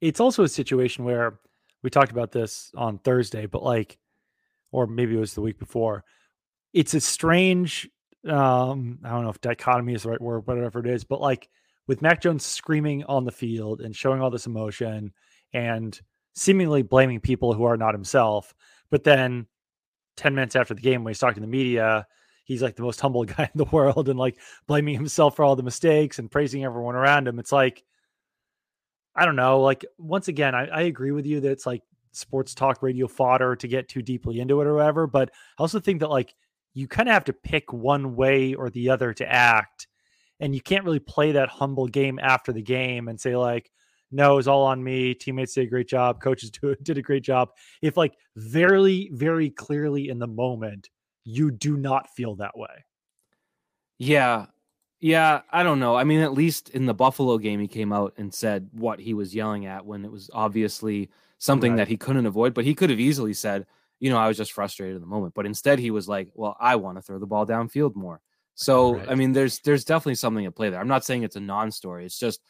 [0.00, 1.38] It's also a situation where
[1.82, 3.98] we talked about this on Thursday, but like
[4.72, 6.04] or maybe it was the week before.
[6.72, 7.88] It's a strange
[8.28, 11.48] um I don't know if dichotomy is the right word, whatever it is, but like
[11.90, 15.12] with Mac Jones screaming on the field and showing all this emotion
[15.52, 15.98] and
[16.34, 18.54] seemingly blaming people who are not himself,
[18.90, 19.46] but then
[20.16, 22.06] 10 minutes after the game when he's talking to the media,
[22.44, 25.56] he's like the most humble guy in the world and like blaming himself for all
[25.56, 27.38] the mistakes and praising everyone around him.
[27.38, 27.84] It's like
[29.14, 31.82] I don't know, like once again, I, I agree with you that it's like
[32.12, 35.06] sports talk radio fodder to get too deeply into it or whatever.
[35.06, 36.34] But I also think that like
[36.74, 39.88] you kind of have to pick one way or the other to act.
[40.38, 43.70] And you can't really play that humble game after the game and say, like,
[44.12, 45.14] no, it's all on me.
[45.14, 46.20] Teammates did a great job.
[46.20, 47.50] Coaches do, did a great job.
[47.82, 50.90] If, like, very, very clearly in the moment,
[51.24, 52.84] you do not feel that way.
[53.98, 54.46] Yeah.
[55.00, 55.42] Yeah.
[55.50, 55.96] I don't know.
[55.96, 59.14] I mean, at least in the Buffalo game, he came out and said what he
[59.14, 61.78] was yelling at when it was obviously something right.
[61.78, 63.66] that he couldn't avoid, but he could have easily said,
[63.98, 65.34] you know, I was just frustrated in the moment.
[65.34, 68.20] But instead, he was like, well, I want to throw the ball downfield more.
[68.54, 69.10] So, right.
[69.10, 70.80] I mean, there's there's definitely something at play there.
[70.80, 72.04] I'm not saying it's a non-story.
[72.04, 72.40] It's just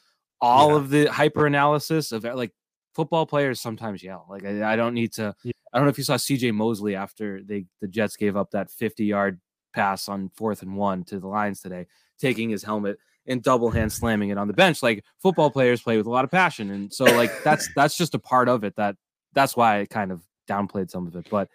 [0.41, 0.77] all yeah.
[0.77, 2.53] of the hyper analysis of eh, like
[2.95, 4.27] football players sometimes yell.
[4.29, 5.35] Like I, I don't need to.
[5.45, 5.53] Yeah.
[5.73, 6.51] I don't know if you saw C.J.
[6.51, 9.41] Mosley after they the Jets gave up that 50 yard
[9.73, 11.87] pass on fourth and one to the Lions today,
[12.19, 14.83] taking his helmet and double hand slamming it on the bench.
[14.83, 18.15] Like football players play with a lot of passion, and so like that's that's just
[18.15, 18.77] a part of it.
[18.77, 18.97] That
[19.33, 21.29] that's why I kind of downplayed some of it.
[21.31, 21.49] But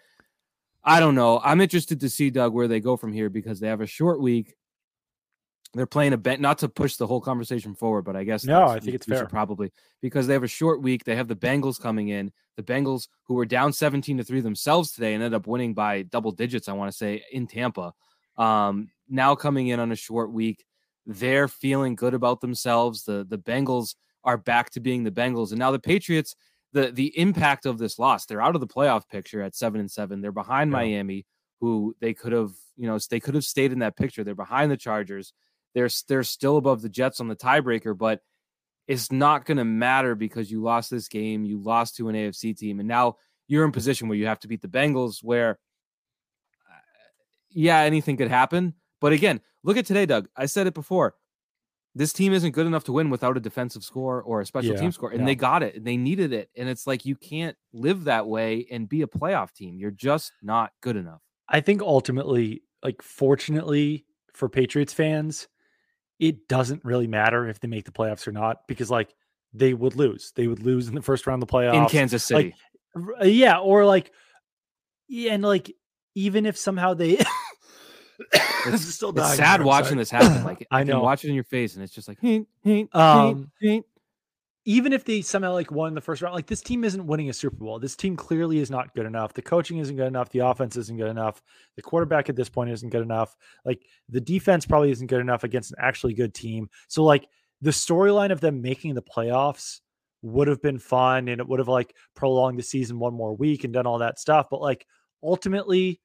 [0.82, 1.40] I don't know.
[1.44, 4.20] I'm interested to see Doug where they go from here because they have a short
[4.20, 4.54] week.
[5.74, 8.66] They're playing a bet not to push the whole conversation forward, but I guess no,
[8.66, 11.04] I think it's fair probably because they have a short week.
[11.04, 12.32] They have the Bengals coming in.
[12.56, 16.02] The Bengals who were down 17 to three themselves today and ended up winning by
[16.02, 16.68] double digits.
[16.68, 17.92] I want to say in Tampa.
[18.38, 20.64] Um, now coming in on a short week,
[21.04, 23.04] they're feeling good about themselves.
[23.04, 26.34] The the Bengals are back to being the Bengals, and now the Patriots
[26.76, 28.26] the the impact of this loss.
[28.26, 30.20] They're out of the playoff picture at seven and seven.
[30.20, 30.78] They're behind yeah.
[30.78, 31.26] Miami,
[31.60, 34.22] who they could have, you know, they could have stayed in that picture.
[34.22, 35.32] They're behind the Chargers.
[35.76, 38.20] They're they're still above the Jets on the tiebreaker, but
[38.88, 41.44] it's not going to matter because you lost this game.
[41.44, 43.16] You lost to an AFC team, and now
[43.46, 45.22] you're in position where you have to beat the Bengals.
[45.22, 46.80] Where, uh,
[47.50, 48.72] yeah, anything could happen.
[49.02, 50.28] But again, look at today, Doug.
[50.34, 51.14] I said it before
[51.94, 54.80] this team isn't good enough to win without a defensive score or a special yeah,
[54.80, 55.10] team score.
[55.10, 55.26] And yeah.
[55.26, 55.76] they got it.
[55.76, 56.48] And They needed it.
[56.56, 59.78] And it's like you can't live that way and be a playoff team.
[59.78, 61.20] You're just not good enough.
[61.48, 64.04] I think ultimately, like fortunately
[64.34, 65.48] for Patriots fans,
[66.18, 69.14] it doesn't really matter if they make the playoffs or not because like
[69.52, 70.32] they would lose.
[70.34, 71.74] They would lose in the first round of the playoffs.
[71.74, 72.54] In Kansas City.
[72.94, 74.12] Like, yeah, or like
[75.08, 75.74] yeah, and like
[76.14, 77.18] even if somehow they
[78.66, 80.44] it's still it's sad watching this happen.
[80.46, 83.50] Like I know, watch it in your face, and it's just like, hey, hey, um,
[83.60, 83.82] hey,
[84.68, 87.32] even if they somehow like won the first round, like this team isn't winning a
[87.32, 87.78] Super Bowl.
[87.78, 89.32] This team clearly is not good enough.
[89.32, 90.28] The coaching isn't good enough.
[90.30, 91.40] The offense isn't good enough.
[91.76, 93.36] The quarterback at this point isn't good enough.
[93.64, 96.68] Like the defense probably isn't good enough against an actually good team.
[96.88, 97.28] So like
[97.62, 99.80] the storyline of them making the playoffs
[100.22, 103.62] would have been fun and it would have like prolonged the season one more week
[103.62, 104.48] and done all that stuff.
[104.50, 104.84] But like
[105.22, 106.00] ultimately,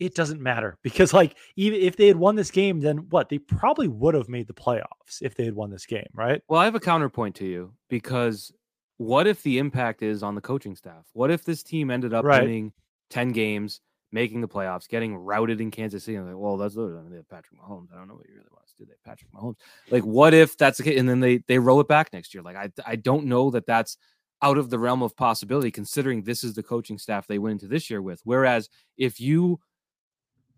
[0.00, 3.28] it doesn't matter because like even if they had won this game then what?
[3.28, 6.42] They probably would have made the playoffs if they had won this game right?
[6.48, 8.52] Well i have a counterpoint to you because
[8.96, 11.06] what if the impact is on the coaching staff?
[11.12, 12.42] What if this team ended up right.
[12.42, 12.72] winning
[13.10, 13.80] 10 games
[14.12, 16.16] making the playoffs getting routed in kansas city?
[16.16, 17.92] And like well that's literally they have patrick mahomes.
[17.92, 18.84] I don't know what you really want to do.
[18.84, 19.56] They have patrick mahomes.
[19.90, 22.42] Like what if that's the case and then they they roll it back next year.
[22.42, 23.96] Like i i don't know that that's
[24.42, 27.66] out of the realm of possibility considering this is the coaching staff they went into
[27.66, 28.20] this year with.
[28.24, 29.58] Whereas if you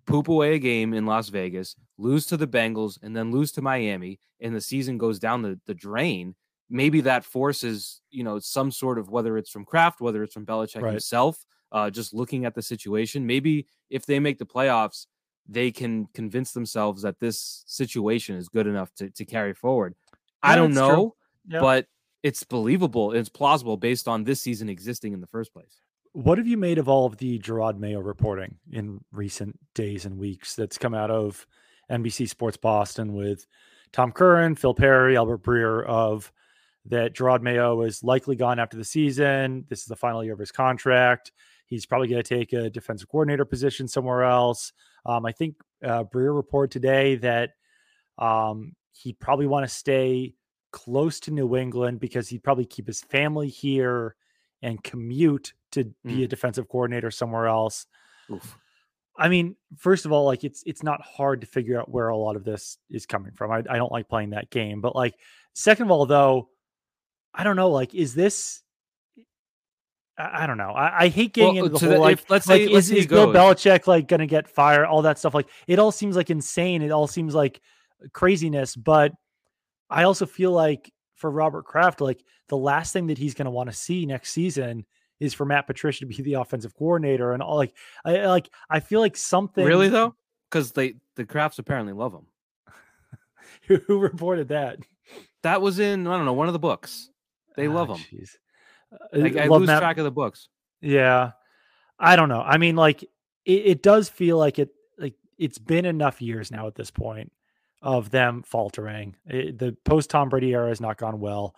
[0.07, 3.63] poop away a game in Las Vegas, lose to the Bengals, and then lose to
[3.63, 6.35] Miami, and the season goes down the, the drain,
[6.71, 10.47] maybe that forces, you know, some sort of whether it's from Kraft, whether it's from
[10.47, 10.93] Belichick right.
[10.93, 13.27] himself, uh, just looking at the situation.
[13.27, 15.07] Maybe if they make the playoffs,
[15.49, 19.95] they can convince themselves that this situation is good enough to, to carry forward.
[20.13, 21.15] Yeah, I don't know,
[21.49, 21.61] yeah.
[21.61, 21.87] but
[22.23, 23.13] it's believable.
[23.13, 25.81] It's plausible based on this season existing in the first place.
[26.17, 30.17] What have you made of all of the Jerod Mayo reporting in recent days and
[30.17, 31.47] weeks that's come out of
[31.91, 33.47] NBC Sports Boston with
[33.93, 36.33] Tom Curran, Phil Perry, Albert Breer of
[36.87, 39.67] that Jerod Mayo is likely gone after the season.
[39.69, 41.33] This is the final year of his contract.
[41.67, 44.73] He's probably going to take a defensive coordinator position somewhere else.
[45.05, 47.51] Um, I think uh, Breer reported today that
[48.17, 50.33] um, he'd probably want to stay
[50.73, 54.17] close to New England because he'd probably keep his family here
[54.63, 56.31] and commute to be a Mm.
[56.31, 57.87] defensive coordinator somewhere else.
[58.31, 58.59] Oof.
[59.19, 62.17] I mean, first of all, like it's it's not hard to figure out where a
[62.17, 63.51] lot of this is coming from.
[63.51, 65.15] I, I don't like playing that game, but like
[65.55, 66.49] second of all, though,
[67.35, 67.71] I don't know.
[67.71, 68.63] Like, is this?
[70.19, 70.71] I, I don't know.
[70.71, 72.13] I, I hate getting Well, into the whole the- like.
[72.21, 73.29] if- let's like, say- let's is, is Bill.
[73.33, 74.85] Belichick like going to get fired?
[74.87, 75.35] All that stuff.
[75.35, 76.83] Like, it all seems like insane.
[76.83, 77.61] It all seems like
[78.13, 78.77] craziness.
[78.77, 79.13] But
[79.91, 83.51] I also feel like for Robert Kraft, like the last thing that he's going to
[83.51, 84.85] want to see next season
[85.19, 87.57] is for Matt Patricia to be the offensive coordinator and all.
[87.57, 90.15] Like, I I- like I feel like something Really though?
[90.51, 92.27] Because they the Krafts apparently love him.
[93.67, 94.79] who, who reported that?
[95.43, 97.11] That was in I don't know one of the books.
[97.57, 98.05] They love Ah, him.
[98.13, 98.31] jeez.
[99.13, 100.49] Like, Uh, I love lose Matt- track of the books.
[100.81, 101.33] Yeah,
[101.99, 102.43] I don't know.
[102.43, 103.09] I mean, like it,
[103.53, 104.69] it does feel like it.
[104.99, 107.33] Like it's been enough years now at this point
[107.83, 109.17] of them faltering.
[109.27, 111.55] It- the post Tom Brady era has not gone well.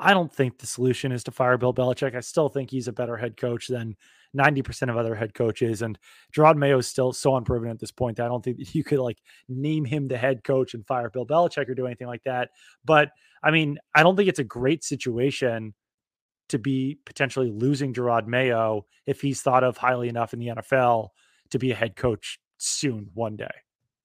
[0.00, 2.14] I don't think the solution is to fire Bill Belichick.
[2.14, 3.96] I still think he's a better head coach than
[4.32, 5.82] 90% of other head coaches.
[5.82, 5.98] And
[6.32, 9.00] Jerod Mayo is still so unproven at this point that I don't think you could
[9.00, 12.50] like name him the head coach and fire Bill Belichick or do anything like that.
[12.84, 13.10] But
[13.42, 15.74] I mean, I don't think it's a great situation
[16.48, 21.08] to be potentially losing Jerod Mayo if he's thought of highly enough in the NFL
[21.50, 23.46] to be a head coach soon one day.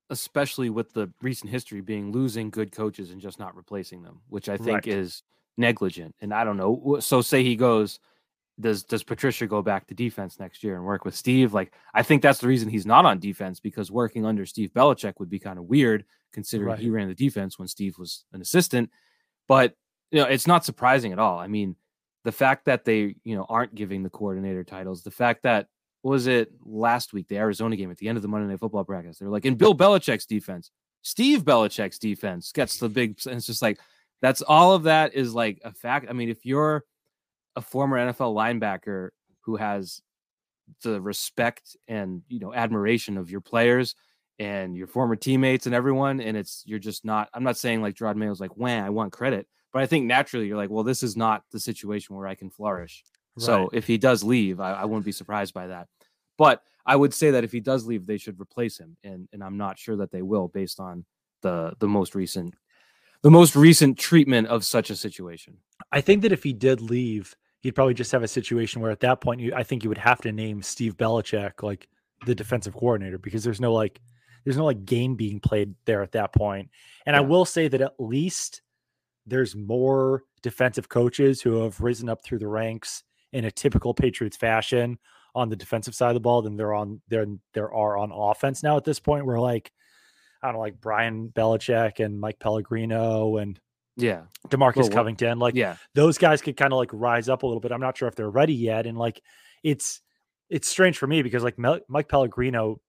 [0.10, 4.50] Especially with the recent history being losing good coaches and just not replacing them, which
[4.50, 4.88] I think Right.
[4.88, 5.24] is
[5.58, 6.16] negligent.
[6.22, 6.98] And I don't know.
[7.00, 8.00] So say he goes,
[8.60, 11.54] does does Patricia go back to defense next year and work with Steve?
[11.54, 15.14] Like I think that's the reason he's not on defense because working under Steve Belichick
[15.20, 18.92] would be kind of weird considering he ran the defense when Steve was an assistant.
[19.48, 19.76] But
[20.12, 21.40] you know, it's not surprising at all.
[21.40, 21.76] I mean,
[22.24, 25.68] the fact that they, you know, aren't giving the coordinator titles, the fact that
[26.04, 28.84] was it last week, the Arizona game at the end of the Monday Night Football
[28.84, 29.18] practice?
[29.18, 30.70] They're like, in Bill Belichick's defense,
[31.02, 33.18] Steve Belichick's defense gets the big.
[33.26, 33.80] And it's just like
[34.22, 36.08] that's all of that is like a fact.
[36.10, 36.84] I mean, if you're
[37.56, 39.10] a former NFL linebacker
[39.42, 40.02] who has
[40.82, 43.96] the respect and you know admiration of your players
[44.40, 47.30] and your former teammates and everyone, and it's you're just not.
[47.34, 50.48] I'm not saying like Jerod Mayo's like, "When I want credit," but I think naturally
[50.48, 53.04] you're like, "Well, this is not the situation where I can flourish."
[53.38, 55.88] So if he does leave, I, I wouldn't be surprised by that.
[56.38, 59.44] But I would say that if he does leave, they should replace him, and and
[59.44, 61.06] I'm not sure that they will, based on
[61.42, 62.56] the the most recent
[63.24, 65.58] the most recent treatment of such a situation.
[65.92, 69.00] I think that if he did leave, he'd probably just have a situation where at
[69.00, 71.88] that point, you, I think you would have to name Steve Belichick like
[72.26, 74.02] the defensive coordinator because there's no like,
[74.44, 76.70] there's no like game being played there at that point.
[77.06, 78.62] And I will say that at least
[79.26, 83.04] there's more defensive coaches who have risen up through the ranks
[83.34, 84.98] in a typical Patriots fashion
[85.36, 88.64] on the defensive side of the ball than there on there there are on offense
[88.64, 89.26] now at this point.
[89.26, 89.72] Where like
[90.42, 93.60] I don't know, like Brian Belichick and Mike Pellegrino and
[93.98, 97.48] Yeah, Demarcus Well, Covington, like yeah, those guys could kind of like rise up a
[97.48, 97.72] little bit.
[97.72, 99.22] I'm not sure if they're ready yet, and like
[99.64, 100.02] it's
[100.50, 102.80] it's strange for me because like Mel- Mike Pellegrino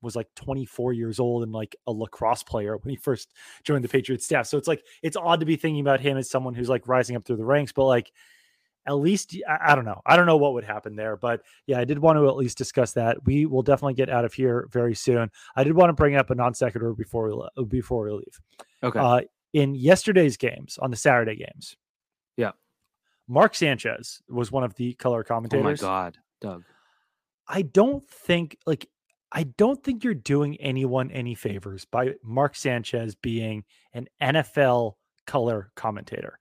[0.00, 3.32] was like 24 years old and like a lacrosse player when he first
[3.62, 4.46] joined the Patriots staff.
[4.46, 7.14] So it's like it's odd to be thinking about him as someone who's like rising
[7.14, 8.10] up through the ranks, but like
[8.86, 10.00] at least I, don't know.
[10.06, 12.58] I don't know what would happen there, but yeah, I did want to at least
[12.58, 13.24] discuss that.
[13.24, 15.30] We will definitely get out of here very soon.
[15.54, 18.40] I did want to bring up a non sequitur before we le- before we leave.
[18.82, 19.20] okay, Uh,
[19.52, 21.76] in yesterday's games, on the Saturday games,
[22.36, 22.52] Yeah.
[23.28, 25.82] Mark Sanchez was one of the color commentators.
[25.82, 26.64] oh my god, Doug.
[27.46, 28.88] I don't think like
[29.30, 33.64] I don't think you're doing anyone any favors by Mark Sanchez being
[33.94, 34.94] an NFL
[35.26, 36.38] color commentator.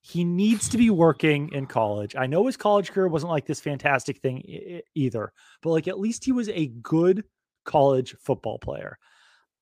[0.00, 2.14] He needs to be working in college.
[2.16, 5.32] I know his college career wasn't like this fantastic thing either,
[5.62, 7.24] but like at least he was a good
[7.64, 8.98] college football player.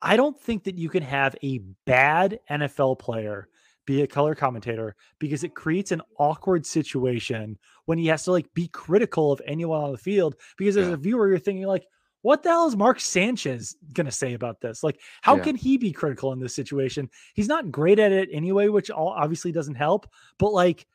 [0.03, 3.49] I don't think that you can have a bad NFL player
[3.87, 7.57] be a color commentator because it creates an awkward situation
[7.87, 10.95] when he has to like be critical of anyone on the field because as Yeah.
[10.95, 11.87] a viewer you're thinking like
[12.27, 14.83] what the hell is Mark Sanchez going to say about this?
[14.83, 15.45] Like how Yeah.
[15.45, 17.09] can he be critical in this situation?
[17.35, 20.89] He's not great at it anyway, which all obviously doesn't help, but like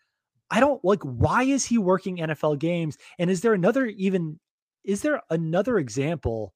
[0.49, 4.37] I don't like why is he working NFL games and is there another even
[4.83, 6.53] is there another example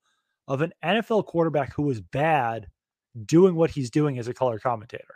[0.49, 2.67] of an NFL quarterback who was bad
[3.25, 5.15] doing what he's doing as a color commentator?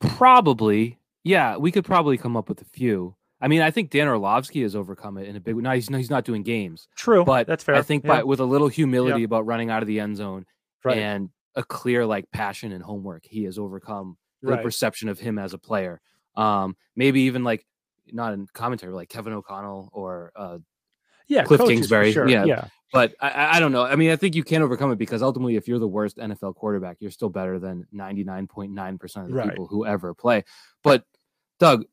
[0.00, 3.16] Probably, yeah, we could probably come up with a few.
[3.40, 5.62] I mean, I think Dan Orlovsky has overcome it in a big way.
[5.62, 7.74] Now he's he's not doing games, True, but that's fair.
[7.76, 10.44] I think Yeah, by with a little humility about running out of the end zone
[10.84, 14.62] right, and a clear like passion and homework, he has overcome the right.
[14.62, 16.00] perception of him as a player.
[16.36, 17.66] Um, maybe even like
[18.12, 20.58] not in commentary, like Kevin O'Connell or uh,
[21.28, 22.44] yeah, Cliff coaches Kingsbury, sure, yeah.
[22.44, 23.82] yeah, but I- I, I don't know.
[23.84, 26.56] I mean, I think you can overcome it because ultimately, if you're the worst NFL
[26.56, 29.48] quarterback, you're still better than 99.9% of the Right.
[29.50, 30.44] people who ever play.
[30.82, 31.04] But
[31.58, 31.84] Doug,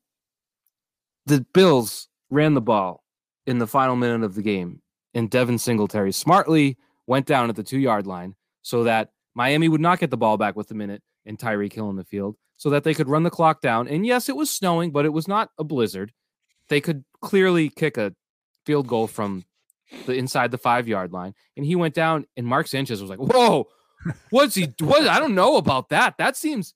[1.28, 3.04] the Bills ran the ball
[3.46, 4.82] in the final minute of the game,
[5.14, 6.76] and Devin Singletary smartly
[7.06, 10.36] went down at the two yard line so that Miami would not get the ball
[10.36, 13.22] back with a minute and Tyreek Hill in the field, so that they could run
[13.22, 13.88] the clock down.
[13.88, 16.12] And yes, it was snowing, but it was not a blizzard.
[16.68, 18.14] They could clearly kick a
[18.64, 19.44] field goal from
[20.06, 22.26] the inside the five yard line, and he went down.
[22.36, 23.68] And Mark Sanchez was like, "Whoa,
[24.30, 24.72] what's he?
[24.80, 25.06] What?
[25.06, 26.18] I don't know about that.
[26.18, 26.74] That seems."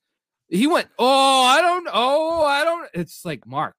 [0.49, 1.89] He went, "Oh, I don't.
[1.93, 3.77] Oh, I don't." It's like Mark,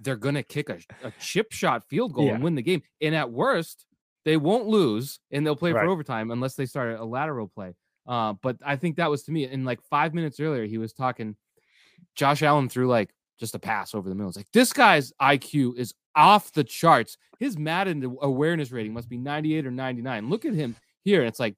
[0.00, 2.34] they're gonna kick a, a chip shot field goal yeah.
[2.34, 3.86] and win the game, and at worst,
[4.24, 5.84] they won't lose, and they'll play right.
[5.84, 7.74] for overtime unless they start a lateral play.
[8.06, 9.44] Uh, but I think that was to me.
[9.44, 11.36] In like five minutes earlier, he was talking.
[12.14, 14.28] Josh Allen threw like just a pass over the middle.
[14.28, 17.16] It's like this guy's IQ is off the charts.
[17.38, 20.28] His Madden awareness rating must be 98 or 99.
[20.28, 21.24] Look at him here.
[21.24, 21.54] It's like,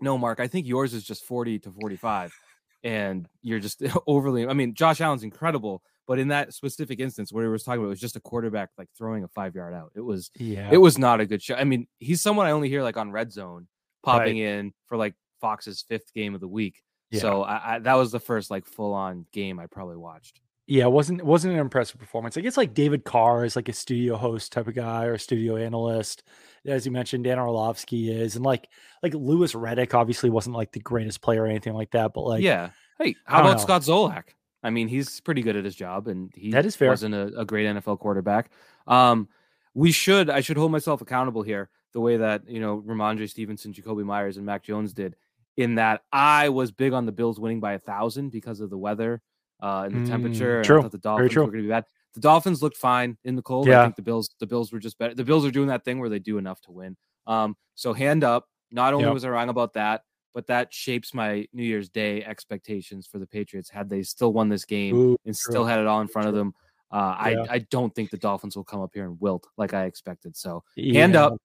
[0.00, 2.34] no, Mark, I think yours is just 40 to 45.
[2.82, 7.42] And you're just overly, I mean, Josh Allen's incredible, but in that specific instance, what
[7.42, 9.92] he was talking about was just a quarterback like throwing a five yard out.
[9.94, 11.58] It was, yeah, it was not a good shot.
[11.58, 13.66] I mean, he's someone I only hear like on red zone
[14.02, 14.58] popping right.
[14.58, 16.82] in for like Fox's fifth game of the week.
[17.10, 17.20] Yeah.
[17.20, 20.40] So I, I, that was the first like full on game I probably watched.
[20.66, 22.38] Yeah, it wasn't it wasn't an impressive performance.
[22.38, 25.18] I guess like David Carr is like a studio host type of guy or a
[25.18, 26.22] studio analyst,
[26.64, 27.24] as you mentioned.
[27.24, 28.68] Dan Orlovsky is, and like
[29.02, 32.42] like Louis Riddick obviously wasn't like the greatest player or anything like that, but like
[32.42, 32.70] yeah.
[32.98, 33.62] Hey, how about know.
[33.62, 34.24] Scott Zolak?
[34.64, 36.88] I mean, he's pretty good at his job, and he that is fair.
[36.88, 38.50] wasn't a, a great NFL quarterback.
[38.86, 39.28] Um,
[39.74, 43.72] we should I should hold myself accountable here the way that you know Rhamondre Stevenson,
[43.72, 45.14] Jakobi Meyers, and Mac Jones did.
[45.56, 48.78] In that I was big on the Bills winning by a thousand because of the
[48.78, 49.22] weather
[49.62, 50.62] uh, and the temperature.
[50.62, 50.78] Mm, true.
[50.78, 51.84] I thought the Dolphins were going to be bad.
[52.14, 53.68] The Dolphins looked fine in the cold.
[53.68, 53.80] Yeah.
[53.80, 55.14] I think the Bills, the Bills were just better.
[55.14, 56.96] The Bills are doing that thing where they do enough to win.
[57.26, 58.48] Um, so hand up.
[58.72, 59.14] Not only yep.
[59.14, 60.02] was I wrong about that,
[60.34, 63.70] but that shapes my New Year's Day expectations for the Patriots.
[63.70, 65.52] Had they still won this game Ooh, and true.
[65.52, 66.30] still had it all in front true.
[66.30, 66.54] of them,
[66.90, 67.44] uh, yeah.
[67.48, 70.36] I I don't think the Dolphins will come up here and wilt like I expected.
[70.36, 71.00] So yeah.
[71.00, 71.40] hand up.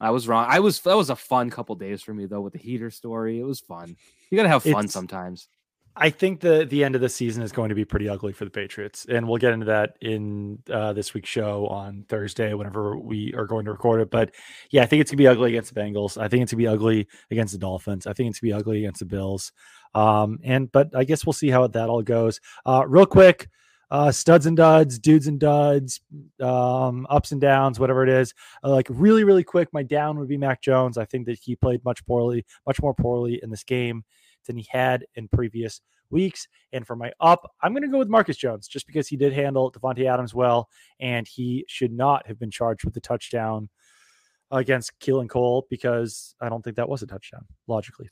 [0.00, 0.46] I was wrong.
[0.48, 3.40] I was that was a fun couple days for me though with the heater story.
[3.40, 3.96] It was fun.
[4.30, 5.48] You gotta have fun it's, sometimes.
[5.96, 8.44] I think the the end of the season is going to be pretty ugly for
[8.44, 12.98] the Patriots, and we'll get into that in uh, this week's show on Thursday, whenever
[12.98, 14.10] we are going to record it.
[14.10, 14.34] But
[14.70, 16.20] yeah, I think it's gonna be ugly against the Bengals.
[16.20, 18.08] I think it's gonna be ugly against the Dolphins.
[18.08, 19.52] I think it's gonna be ugly against the Bills.
[19.94, 22.40] Um, and but I guess we'll see how that all goes.
[22.66, 23.48] Uh, real quick,
[23.92, 26.00] uh, studs and duds, dudes and duds,
[26.40, 28.34] um, ups and downs, whatever it is.
[28.64, 30.98] Uh, like really, really quick, my down would be Mac Jones.
[30.98, 34.04] I think that he played much poorly, much more poorly in this game
[34.46, 35.80] than he had in previous
[36.10, 36.48] weeks.
[36.72, 39.32] And for my up, I'm going to go with Marcus Jones just because he did
[39.32, 40.68] handle Davante Adams well,
[41.00, 43.68] and he should not have been charged with the touchdown
[44.50, 48.08] against Keelan Cole because I don't think that was a touchdown logically.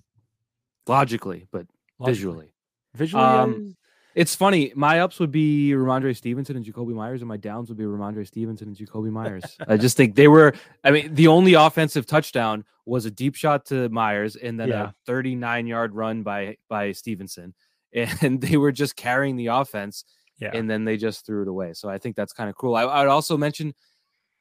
[0.87, 1.67] Logically, but
[1.99, 2.15] logically.
[2.15, 2.55] visually.
[2.95, 3.77] Visually, um,
[4.15, 4.73] it's funny.
[4.75, 8.27] My ups would be Rhamondre Stevenson and Jakobi Meyers, and my downs would be Rhamondre
[8.27, 9.45] Stevenson and Jakobi Meyers.
[9.69, 10.55] I just think they were.
[10.85, 14.89] I mean, the only offensive touchdown was a deep shot to Meyers, and then yeah.
[14.89, 17.55] a 39 yard run by by Stevenson,
[17.93, 20.05] and they were just carrying the offense.
[20.39, 20.51] Yeah.
[20.55, 21.73] And then they just threw it away.
[21.73, 22.75] So I think that's kind of cool.
[22.75, 23.75] I, I would also mention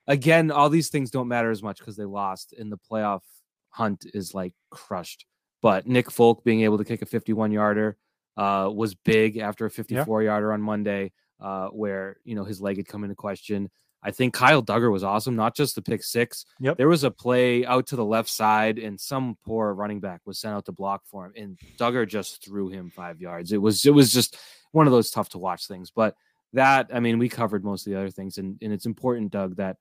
[0.07, 3.21] again, all these things don't matter as much because they lost, and the playoff
[3.69, 5.25] hunt is like crushed.
[5.61, 7.97] But Nick Folk being able to kick a 51 yarder
[8.37, 10.29] uh, was big after a 54 yeah.
[10.29, 13.69] yarder on Monday, uh, where you know his leg had come into question.
[14.03, 16.45] I think Kyle Dugger was awesome, not just the pick six.
[16.59, 16.77] Yep.
[16.77, 20.39] There was a play out to the left side, and some poor running back was
[20.39, 23.51] sent out to block for him, and Dugger just threw him five yards.
[23.51, 24.37] It was it was just
[24.71, 25.91] one of those tough to watch things.
[25.91, 26.15] But
[26.53, 29.57] that, I mean, we covered most of the other things, and, and it's important, Doug,
[29.57, 29.77] that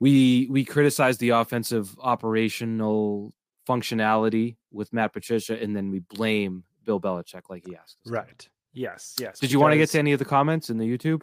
[0.00, 3.32] we we criticize the offensive operational
[3.66, 7.98] functionality with Matt Patricia, and then we blame Bill Belichick like he asked.
[8.06, 8.48] Right.
[8.72, 9.14] Yes.
[9.20, 9.38] Yes.
[9.38, 11.22] Did you want to get to any of the comments in the YouTube?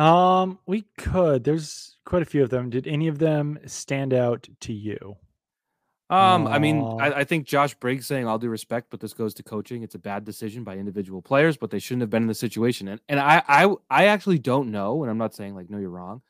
[0.00, 1.44] Um, we could.
[1.44, 2.70] There's quite a few of them.
[2.70, 5.16] Did any of them stand out to you?
[6.10, 9.32] Um, I mean, I, I, think Josh Briggs saying all due respect, but this goes
[9.34, 9.82] to coaching.
[9.82, 12.88] It's a bad decision by individual players, but they shouldn't have been in the situation.
[12.88, 15.88] And and I I I actually don't know, and I'm not saying like no, you're
[15.88, 16.20] wrong.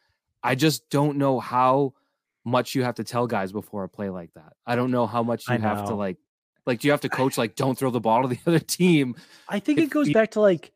[0.45, 1.95] I just don't know how
[2.45, 4.53] much you have to tell guys before a play like that.
[4.65, 6.19] I don't know how much you have to like
[6.67, 9.17] like, do you have to coach like don't throw the ball to the other team?
[9.49, 10.73] I think it goes back to like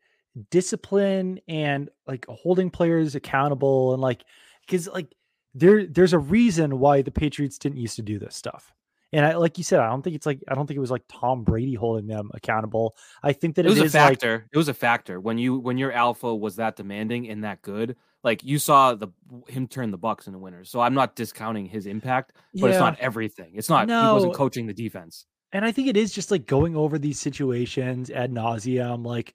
[0.51, 4.23] discipline and like holding players accountable and like
[4.61, 5.13] because like
[5.53, 8.73] there there's a reason why the Patriots didn't used to do this stuff.
[9.11, 10.91] And I, like you said, I don't think it's like I don't think it was
[10.91, 12.95] like Tom Brady holding them accountable.
[13.23, 14.33] I think that it, was a factor.
[14.33, 17.63] Like, it was a factor when you when your alpha was that demanding and that
[17.63, 17.95] good.
[18.23, 19.07] Like you saw the
[19.47, 20.69] him turn the Bucks into winners.
[20.69, 22.69] So I'm not discounting his impact, but yeah.
[22.69, 23.53] it's not everything.
[23.55, 24.09] It's not no.
[24.09, 27.19] he wasn't coaching the defense and I think it is just like going over these
[27.19, 29.05] situations ad nauseum.
[29.05, 29.33] Like,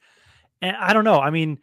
[0.62, 1.20] and I don't know.
[1.20, 1.58] I mean,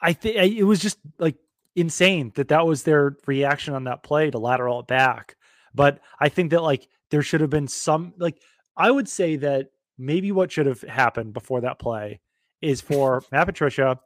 [0.00, 1.36] I think it was just like
[1.76, 5.36] insane that that was their reaction on that play to lateral it back.
[5.74, 8.40] But I think that like there should have been some like
[8.76, 12.20] I would say that maybe what should have happened before that play
[12.60, 14.00] is for Matt Patricia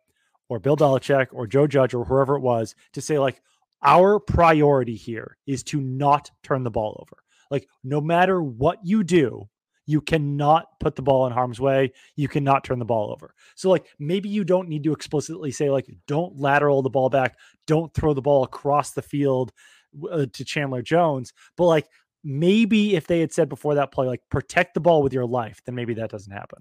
[0.48, 3.40] or Bill Belichick or Joe Judge or whoever it was to say like
[3.82, 7.22] our priority here is to not turn the ball over.
[7.50, 9.48] Like no matter what you do,
[9.88, 11.92] you cannot put the ball in harm's way.
[12.14, 13.34] You cannot turn the ball over.
[13.56, 17.38] So, like, maybe you don't need to explicitly say, like, don't lateral the ball back,
[17.66, 19.50] don't throw the ball across the field
[20.12, 21.32] uh, to Chandler Jones.
[21.56, 21.88] But, like,
[22.22, 25.62] maybe if they had said before that play, like, protect the ball with your life,
[25.64, 26.58] then maybe that doesn't happen.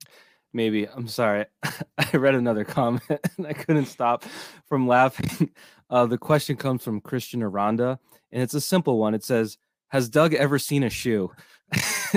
[0.53, 0.87] Maybe.
[0.87, 1.47] I'm sorry.
[1.97, 3.03] I read another comment
[3.37, 4.23] and I couldn't stop
[4.69, 5.51] from laughing.
[5.89, 7.99] Uh, the question comes from Christian Aranda,
[8.31, 9.13] and it's a simple one.
[9.13, 9.57] It says,
[9.89, 11.31] Has Doug ever seen a shoe?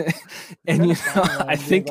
[0.67, 1.89] and you know, I think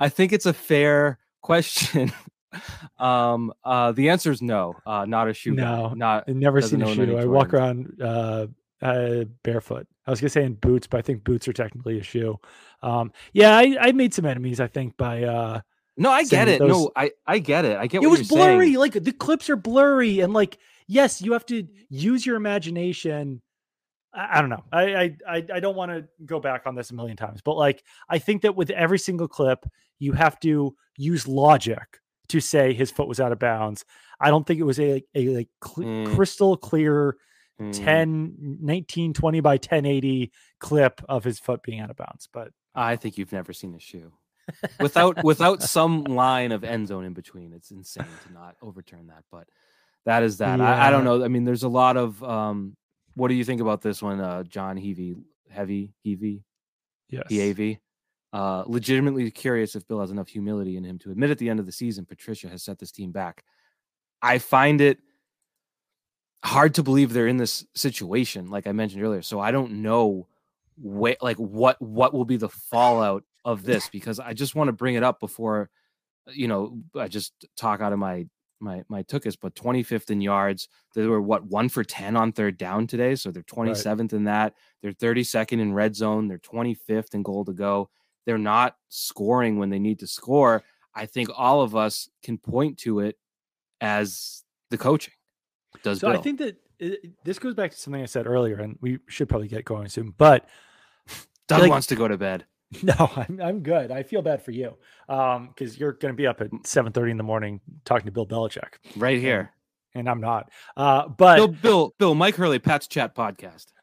[0.00, 2.12] I think it's a fair question.
[2.98, 5.52] um, uh, the answer is no, uh, not a shoe.
[5.52, 5.94] No, guy.
[5.96, 6.24] not.
[6.28, 7.16] I've never seen a shoe.
[7.16, 8.46] I walk around uh,
[8.80, 9.86] uh, barefoot.
[10.06, 12.38] I was gonna say in boots, but I think boots are technically a shoe.
[12.82, 14.60] Um, yeah, I, I made some enemies.
[14.60, 15.60] I think by uh,
[15.96, 16.60] no, I get it.
[16.60, 16.70] Those...
[16.70, 17.76] No, I I get it.
[17.76, 18.00] I get.
[18.00, 18.66] What it was blurry.
[18.68, 18.78] Saying.
[18.78, 23.42] Like the clips are blurry, and like yes, you have to use your imagination
[24.12, 24.64] I, don't know.
[24.72, 27.84] I I I don't want to go back on this a million times, but like
[28.08, 29.64] I think that with every single clip,
[29.98, 33.84] you have to use logic to say his foot was out of bounds.
[34.20, 36.14] I don't think it was a a like cl- mm.
[36.14, 37.16] crystal clear
[37.60, 37.72] mm.
[37.72, 42.96] 10 19 20 by 1080 clip of his foot being out of bounds, but I
[42.96, 44.12] think you've never seen a shoe.
[44.80, 47.52] without without some line of end zone in between.
[47.52, 49.46] It's insane to not overturn that, but
[50.06, 50.58] that is that.
[50.58, 50.74] Yeah.
[50.74, 51.22] I, I, don't know.
[51.22, 52.76] I mean, there's a lot of um,
[53.18, 55.16] what do you think about this one, uh, John Heavy,
[55.50, 56.44] Heavy, Heavy,
[57.08, 57.78] yes, EAV?
[58.32, 61.58] Uh, legitimately curious if Bill has enough humility in him to admit at the end
[61.58, 63.42] of the season Patricia has set this team back.
[64.22, 64.98] I find it
[66.44, 69.22] hard to believe they're in this situation, like I mentioned earlier.
[69.22, 70.28] So I don't know
[70.80, 74.72] wh- like what what will be the fallout of this because I just want to
[74.72, 75.70] bring it up before
[76.28, 78.26] you know I just talk out of my
[78.60, 80.68] my my took us, but 25th in yards.
[80.94, 84.12] They were what one for 10 on third down today, so they're 27th right.
[84.12, 84.54] in that.
[84.82, 86.28] They're 32nd in red zone.
[86.28, 87.90] They're 25th in goal to go.
[88.26, 90.62] They're not scoring when they need to score.
[90.94, 93.16] I think all of us can point to it
[93.80, 95.14] as the coaching.
[95.82, 96.10] Does so?
[96.10, 96.18] Bill.
[96.18, 99.28] I think that it, this goes back to something I said earlier, and we should
[99.28, 100.12] probably get going soon.
[100.16, 100.48] But
[101.46, 102.44] Doug like, wants to go to bed.
[102.82, 103.90] No, I'm I'm good.
[103.90, 104.76] I feel bad for you,
[105.08, 108.26] um, because you're going to be up at 7:30 in the morning talking to Bill
[108.26, 109.52] Belichick right here,
[109.94, 110.50] and, and I'm not.
[110.76, 113.66] Uh, but Bill, Bill, Bill, Mike Hurley, Pats Chat podcast.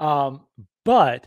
[0.00, 0.42] Um,
[0.84, 1.26] but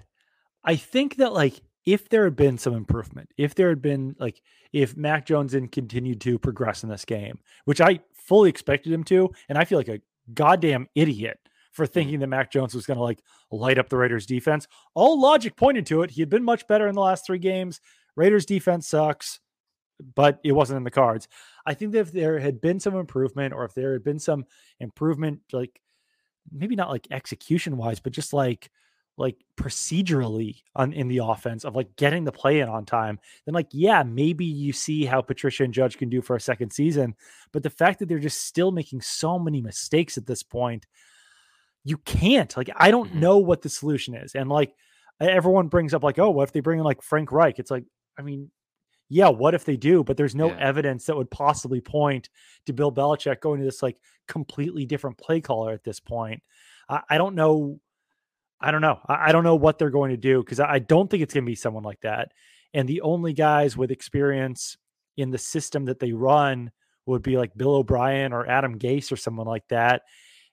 [0.64, 4.42] I think that like if there had been some improvement, if there had been like
[4.72, 9.04] if Mac Jones had continued to progress in this game, which I fully expected him
[9.04, 10.00] to, and I feel like a
[10.34, 11.41] goddamn idiot
[11.72, 11.94] for mm-hmm.
[11.94, 14.68] thinking that Mac Jones was going to like light up the Raiders defense.
[14.94, 16.12] All logic pointed to it.
[16.12, 17.82] He had been much better in the last three games.
[18.16, 19.40] Raiders defense sucks,
[20.16, 21.28] but it wasn't in the cards.
[21.66, 24.46] I think that if there had been some improvement or if there had been some
[24.80, 25.80] improvement, like
[26.52, 28.70] maybe not like execution wise, but just like
[29.18, 33.54] like procedurally on in the offense of like getting the play in on time, then
[33.54, 37.16] like yeah, maybe you see how Patricia and Judge can do for a second season.
[37.52, 40.88] But the fact that they're just still making so many mistakes at this point,
[41.84, 42.56] you can't.
[42.56, 43.20] Like, I don't mm-hmm.
[43.20, 44.36] know what the solution is.
[44.36, 44.74] And like
[45.20, 47.60] everyone brings up, like, oh, what if they bring in like Frank Reich?
[47.60, 47.86] It's like,
[48.18, 48.52] I mean,
[49.10, 50.04] yeah, what if they do?
[50.04, 50.58] But there's no yeah.
[50.60, 52.30] evidence that would possibly point
[52.66, 53.98] to Bill Belichick going to this like
[54.28, 56.42] completely different play caller at this point.
[56.88, 57.80] I, I don't know.
[58.60, 59.00] I don't know.
[59.08, 61.34] I, I don't know what they're going to do because I, I don't think it's
[61.34, 62.32] going to be someone like that.
[62.74, 64.78] And the only guys with experience
[65.18, 66.72] in the system that they run
[67.06, 70.04] would be like Bill O'Brien or Adam Gase or someone like that.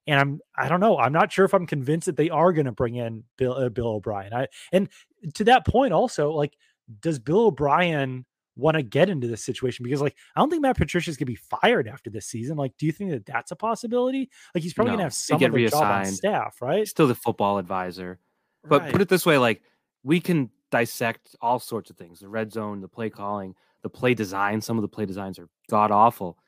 [0.09, 0.99] And I'm I don't know.
[0.99, 3.69] I'm not sure if I'm convinced that they are going to bring in Bill uh,
[3.69, 4.33] Bill O'Brien.
[4.33, 4.89] I and
[5.35, 6.57] to that point also like
[7.01, 8.25] does Bill O'Brien
[8.57, 11.27] want to get into this situation because like I don't think Matt Patricia is going
[11.27, 12.57] to be fired after this season.
[12.57, 14.31] Like, do you think that that's a possibility?
[14.55, 16.89] Like, he's probably no, going to have some of the job on staff, right?
[16.89, 18.19] Still the football advisor,
[18.67, 18.93] but right.
[18.93, 19.63] put it this way: like
[20.03, 24.15] we can dissect all sorts of things: the red zone, the play calling, the play
[24.15, 24.61] design.
[24.61, 26.39] Some of the play designs are god awful.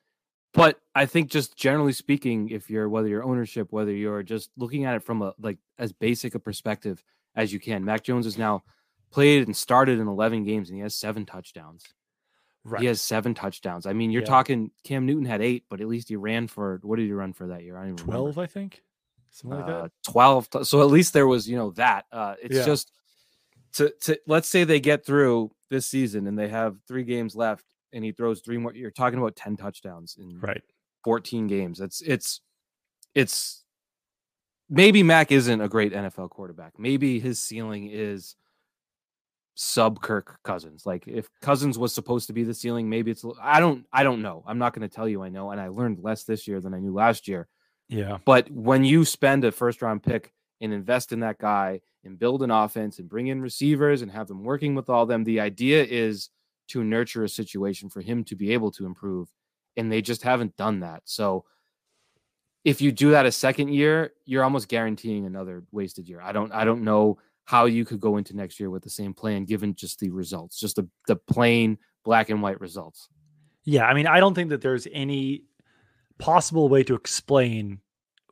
[0.53, 4.85] But I think just generally speaking, if you're whether you're ownership, whether you're just looking
[4.85, 7.05] at it from a like as basic a perspective
[7.37, 8.65] as you can, Mac Jones has now
[9.11, 11.85] played and started in 11 games and he has seven touchdowns.
[12.65, 12.83] Right.
[12.83, 13.87] He has seven touchdowns.
[13.87, 14.29] I mean, you're yeah.
[14.29, 17.33] talking Cam Newton had eight, but at least he ran for what did he run
[17.33, 17.77] for that year?
[17.77, 18.41] I don't even 12, remember.
[18.43, 18.83] I think.
[19.31, 19.93] Something like uh, that.
[20.11, 20.49] 12.
[20.65, 22.07] So at least there was, you know, that.
[22.11, 22.65] Uh it's yeah.
[22.65, 22.93] just
[23.75, 27.65] to to let's say they get through this season and they have three games left
[27.93, 28.75] and he throws three more.
[28.75, 30.63] You're talking about 10 touchdowns in right
[31.05, 31.81] 14 games.
[31.81, 32.41] It's it's
[33.15, 33.65] it's
[34.69, 36.79] maybe Mac isn't a great NFL quarterback.
[36.79, 38.37] Maybe his ceiling is
[39.55, 40.87] sub Kirk Cousins.
[40.87, 44.23] Like if Cousins was supposed to be the ceiling, maybe it's I don't I don't
[44.23, 44.45] know.
[44.47, 46.75] I'm not going to tell you I know and I learned less this year than
[46.75, 47.49] I knew last year.
[47.89, 48.19] Yeah.
[48.25, 52.43] But when you spend a first round pick and invest in that guy and build
[52.43, 55.85] an offense and bring in receivers and have them working with all them, the idea
[55.85, 56.31] is
[56.71, 59.29] to nurture a situation for him to be able to improve
[59.77, 61.03] and they just haven't done that.
[61.05, 61.45] So
[62.65, 66.21] if you do that a second year, you're almost guaranteeing another wasted year.
[66.21, 69.15] I don't I don't know how you could go into next year with the same
[69.15, 73.09] plan given just the results, just the the plain black and white results.
[73.65, 75.45] Yeah, I mean, I don't think that there's any
[76.19, 77.81] possible way to explain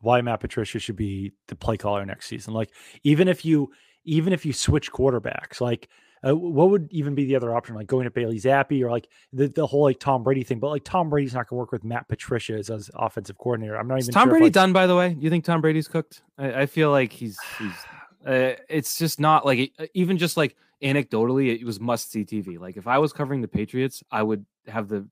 [0.00, 2.54] why Matt Patricia should be the play caller next season.
[2.54, 2.70] Like
[3.02, 3.70] even if you
[4.04, 5.88] even if you switch quarterbacks, like
[6.26, 7.74] uh, what would even be the other option?
[7.74, 10.58] Like going to Bailey Zappe or like the, the whole like Tom Brady thing.
[10.58, 13.76] But like Tom Brady's not going to work with Matt Patricia as, as offensive coordinator.
[13.76, 14.08] I'm not even.
[14.08, 15.14] Is Tom sure Brady if, like, done by the way?
[15.14, 16.22] Do you think Tom Brady's cooked?
[16.38, 17.72] I, I feel like he's he's.
[18.26, 22.58] Uh, it's just not like uh, even just like anecdotally, it was must see TV.
[22.58, 25.08] Like if I was covering the Patriots, I would have the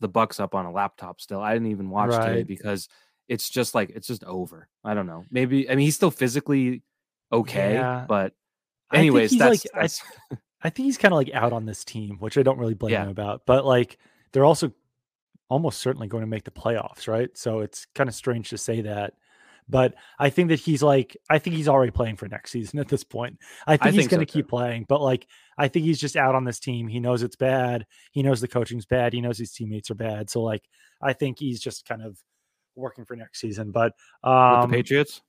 [0.00, 1.40] the Bucks up on a laptop still.
[1.40, 2.26] I didn't even watch Right.
[2.28, 2.88] today because
[3.28, 4.68] it's just like it's just over.
[4.84, 5.24] I don't know.
[5.30, 6.82] Maybe I mean he's still physically
[7.32, 8.04] okay, Yeah.
[8.06, 8.34] but
[8.92, 10.36] anyways, that's, like- that's I
[10.68, 13.04] think he's kind of like out on this team, which I don't really blame Yeah.
[13.04, 13.42] him about.
[13.46, 13.96] But like
[14.32, 14.72] they're also
[15.48, 17.30] almost certainly going to make the playoffs, right?
[17.36, 19.14] So it's kind of strange to say that.
[19.68, 22.88] But I think that he's like, I think he's already playing for next season at
[22.88, 23.38] this point.
[23.66, 24.50] I think he's going to keep too.
[24.50, 25.26] playing, but like,
[25.56, 26.88] I think he's just out on this team.
[26.88, 27.86] He knows it's bad.
[28.10, 29.12] He knows the coaching's bad.
[29.12, 30.28] He knows his teammates are bad.
[30.28, 30.64] So like,
[31.00, 32.18] I think he's just kind of
[32.74, 33.70] working for next season.
[33.70, 33.92] But
[34.24, 35.22] with um, the Patriots.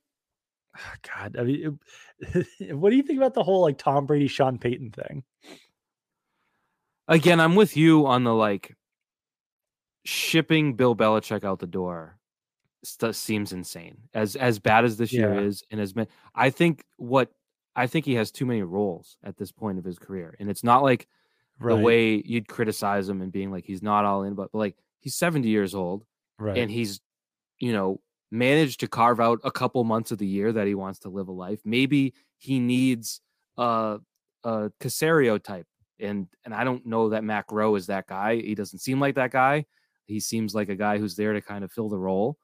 [0.77, 1.79] Ah, God, I mean,
[2.19, 5.23] it- what do you think about the whole like Tom Brady, Sean Payton thing?
[7.07, 8.75] Again, I'm with you on the like
[10.05, 12.17] shipping Bill Belichick out the door
[12.83, 13.97] st- seems insane.
[14.13, 17.31] As as bad as this year is, and as ma- I think what
[17.75, 20.63] I think he has too many roles at this point of his career, and it's
[20.63, 21.07] not like
[21.59, 24.75] the way you'd criticize him and being like he's not all in, but, but like
[24.99, 26.05] he's 70 years old
[26.39, 26.57] right.
[26.57, 27.01] and he's
[27.59, 27.99] you know
[28.31, 31.27] managed to carve out a couple months of the year that he wants to live
[31.27, 31.59] a life.
[31.65, 33.21] Maybe he needs
[33.57, 33.99] a
[34.43, 35.67] a Caserio type
[35.99, 38.37] and and i don't know that Matt Groh is that guy.
[38.37, 39.65] He doesn't seem like that guy.
[40.05, 42.37] He seems like a guy who's there to kind of fill the role.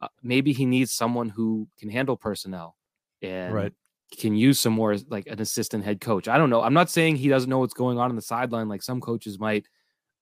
[0.00, 2.76] Uh, maybe he needs someone who can handle personnel
[3.22, 3.72] and Right.
[4.18, 6.26] can use some more like an assistant head coach.
[6.26, 6.60] I don't know.
[6.62, 9.38] I'm not saying he doesn't know what's going on in the sideline like some coaches
[9.38, 9.68] might.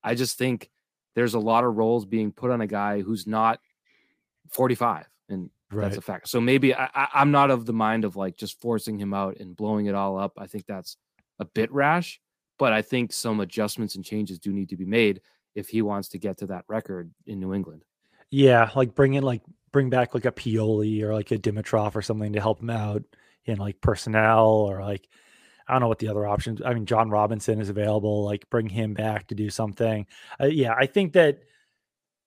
[0.04, 0.70] I just think
[1.14, 3.58] there's a lot of roles being put on a guy who's not
[4.50, 5.84] 45 and right.
[5.84, 8.60] that's a fact so maybe I, I, i'm not of the mind of like just
[8.60, 10.96] forcing him out and blowing it all up i think that's
[11.38, 12.20] a bit rash
[12.58, 15.20] but i think some adjustments and changes do need to be made
[15.54, 17.84] if he wants to get to that record in new england
[18.32, 19.42] Yeah, like bring in like
[19.72, 23.02] bring back like a Pioli or like a Dimitroff or something to help him out
[23.44, 25.06] in like personnel or like
[25.68, 26.62] I don't know what the other options.
[26.64, 28.24] I mean, Jon Robinson is available.
[28.24, 30.06] Like bring him back to do something.
[30.40, 31.42] Uh, yeah, I think that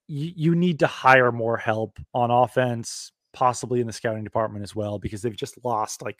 [0.07, 4.75] you you need to hire more help on offense, possibly in the scouting department as
[4.75, 6.17] well, because they've just lost like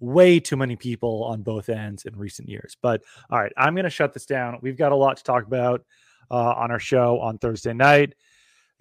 [0.00, 2.76] way too many people on both ends in recent years.
[2.80, 4.58] But all right, I'm going to shut this down.
[4.62, 5.84] We've got a lot to talk about
[6.30, 8.14] uh, on our show on Thursday night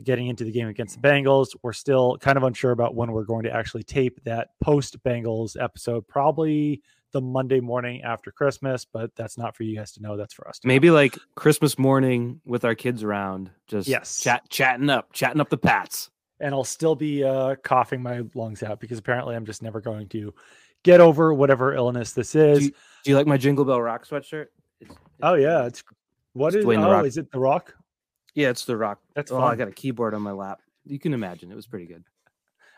[0.04, 1.56] getting into the game against the Bengals.
[1.64, 5.62] We're still kind of unsure about when we're going to actually tape that post Bengals
[5.62, 6.82] episode, probably
[7.14, 10.18] the Monday morning after Christmas, but that's not for you guys to know.
[10.18, 10.60] That's for us.
[10.60, 10.74] To know.
[10.74, 14.22] maybe like christmas morning with our kids around just Yes.
[14.22, 16.10] chat chatting up chatting up the pats
[16.40, 20.08] And I'll still be uh, coughing my lungs out because apparently I'm just never going
[20.10, 20.34] to
[20.84, 22.66] get over whatever illness this is.
[22.66, 22.72] you-
[23.04, 24.48] do you like my jingle bell rock sweatshirt
[24.82, 25.66] It's- oh, yeah.
[25.66, 25.84] It's
[26.34, 27.74] what It's is Dwayne oh, is it The Rock?
[28.36, 31.14] yeah it's the rock That's oh i got a keyboard on my lap you can
[31.14, 32.04] imagine it was pretty good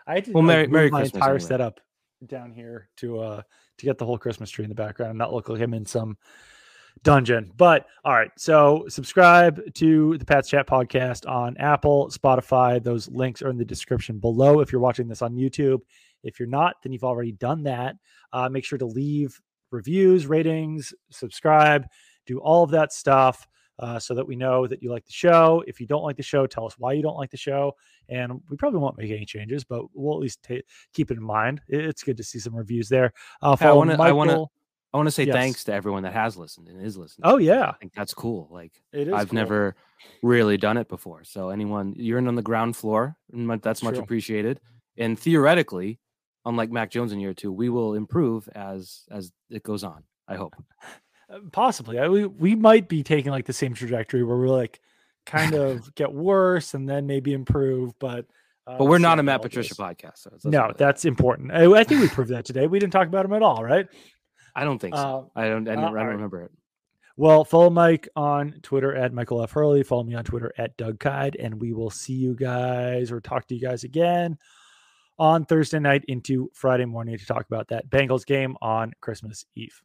[0.07, 1.47] I had to Well, Merry- move Merry my Christmas entire anyway.
[1.47, 1.79] setup
[2.25, 3.41] down here to uh
[3.79, 5.85] to get the whole Christmas tree in the background and not look like I'm in
[5.85, 6.17] some
[7.03, 7.51] dungeon.
[7.55, 12.83] But all right, so subscribe to the Pats Chat podcast on Apple, Spotify.
[12.83, 15.79] Those links are in the description below if you're watching this on YouTube.
[16.23, 17.95] If you're not, then you've already done that.
[18.33, 19.39] Uh, make sure to leave
[19.71, 21.85] reviews, ratings, subscribe,
[22.25, 23.47] do all of that stuff.
[23.79, 25.63] Uh, so that we know that you like the show.
[25.65, 27.75] If you don't like the show, tell us why you don't like the show
[28.09, 30.55] and we probably won't make any changes, but we'll at least ta
[30.93, 31.61] keep it in mind.
[31.69, 33.13] It's good to see some reviews there.
[33.41, 34.45] Uh, Hey, I wanna- I wanna-
[34.91, 35.35] I want to say Yes.
[35.35, 37.21] thanks to everyone that has listened and is listening.
[37.25, 38.47] Oh yeah, I think that's cool.
[38.51, 39.13] Like it is.
[39.13, 39.35] I've cool.
[39.35, 39.75] never
[40.23, 41.23] really done it before.
[41.23, 44.59] So anyone you're in on the ground floor, and that's much appreciated.
[44.97, 45.99] And theoretically,
[46.43, 50.03] unlike Mac Jones in year two, we will improve as as it goes on.
[50.27, 50.55] I hope.
[51.29, 51.99] Uh, possibly.
[51.99, 54.79] I, we we might be taking like the same trajectory where we're like
[55.25, 58.25] kind of get worse and then maybe improve, but
[58.77, 60.19] but we're not a Matt Patricia podcast.
[60.19, 61.51] So no, that's important.
[61.51, 62.67] I, I, think we proved that today.
[62.67, 63.87] We didn't talk about him at all, right?
[64.55, 65.31] I don't think so.
[65.35, 65.67] Uh, I don't.
[65.67, 66.51] I don't, uh, I don't remember it.
[67.17, 69.51] Well, follow Mike on Twitter at Michael F.
[69.51, 69.83] Hurley.
[69.83, 73.47] Follow me on Twitter at Doug Kyed, and we will see you guys or talk
[73.47, 74.37] to you guys again
[75.17, 79.81] on Thursday night into Friday morning to talk about that Bengals game on Christmas Eve.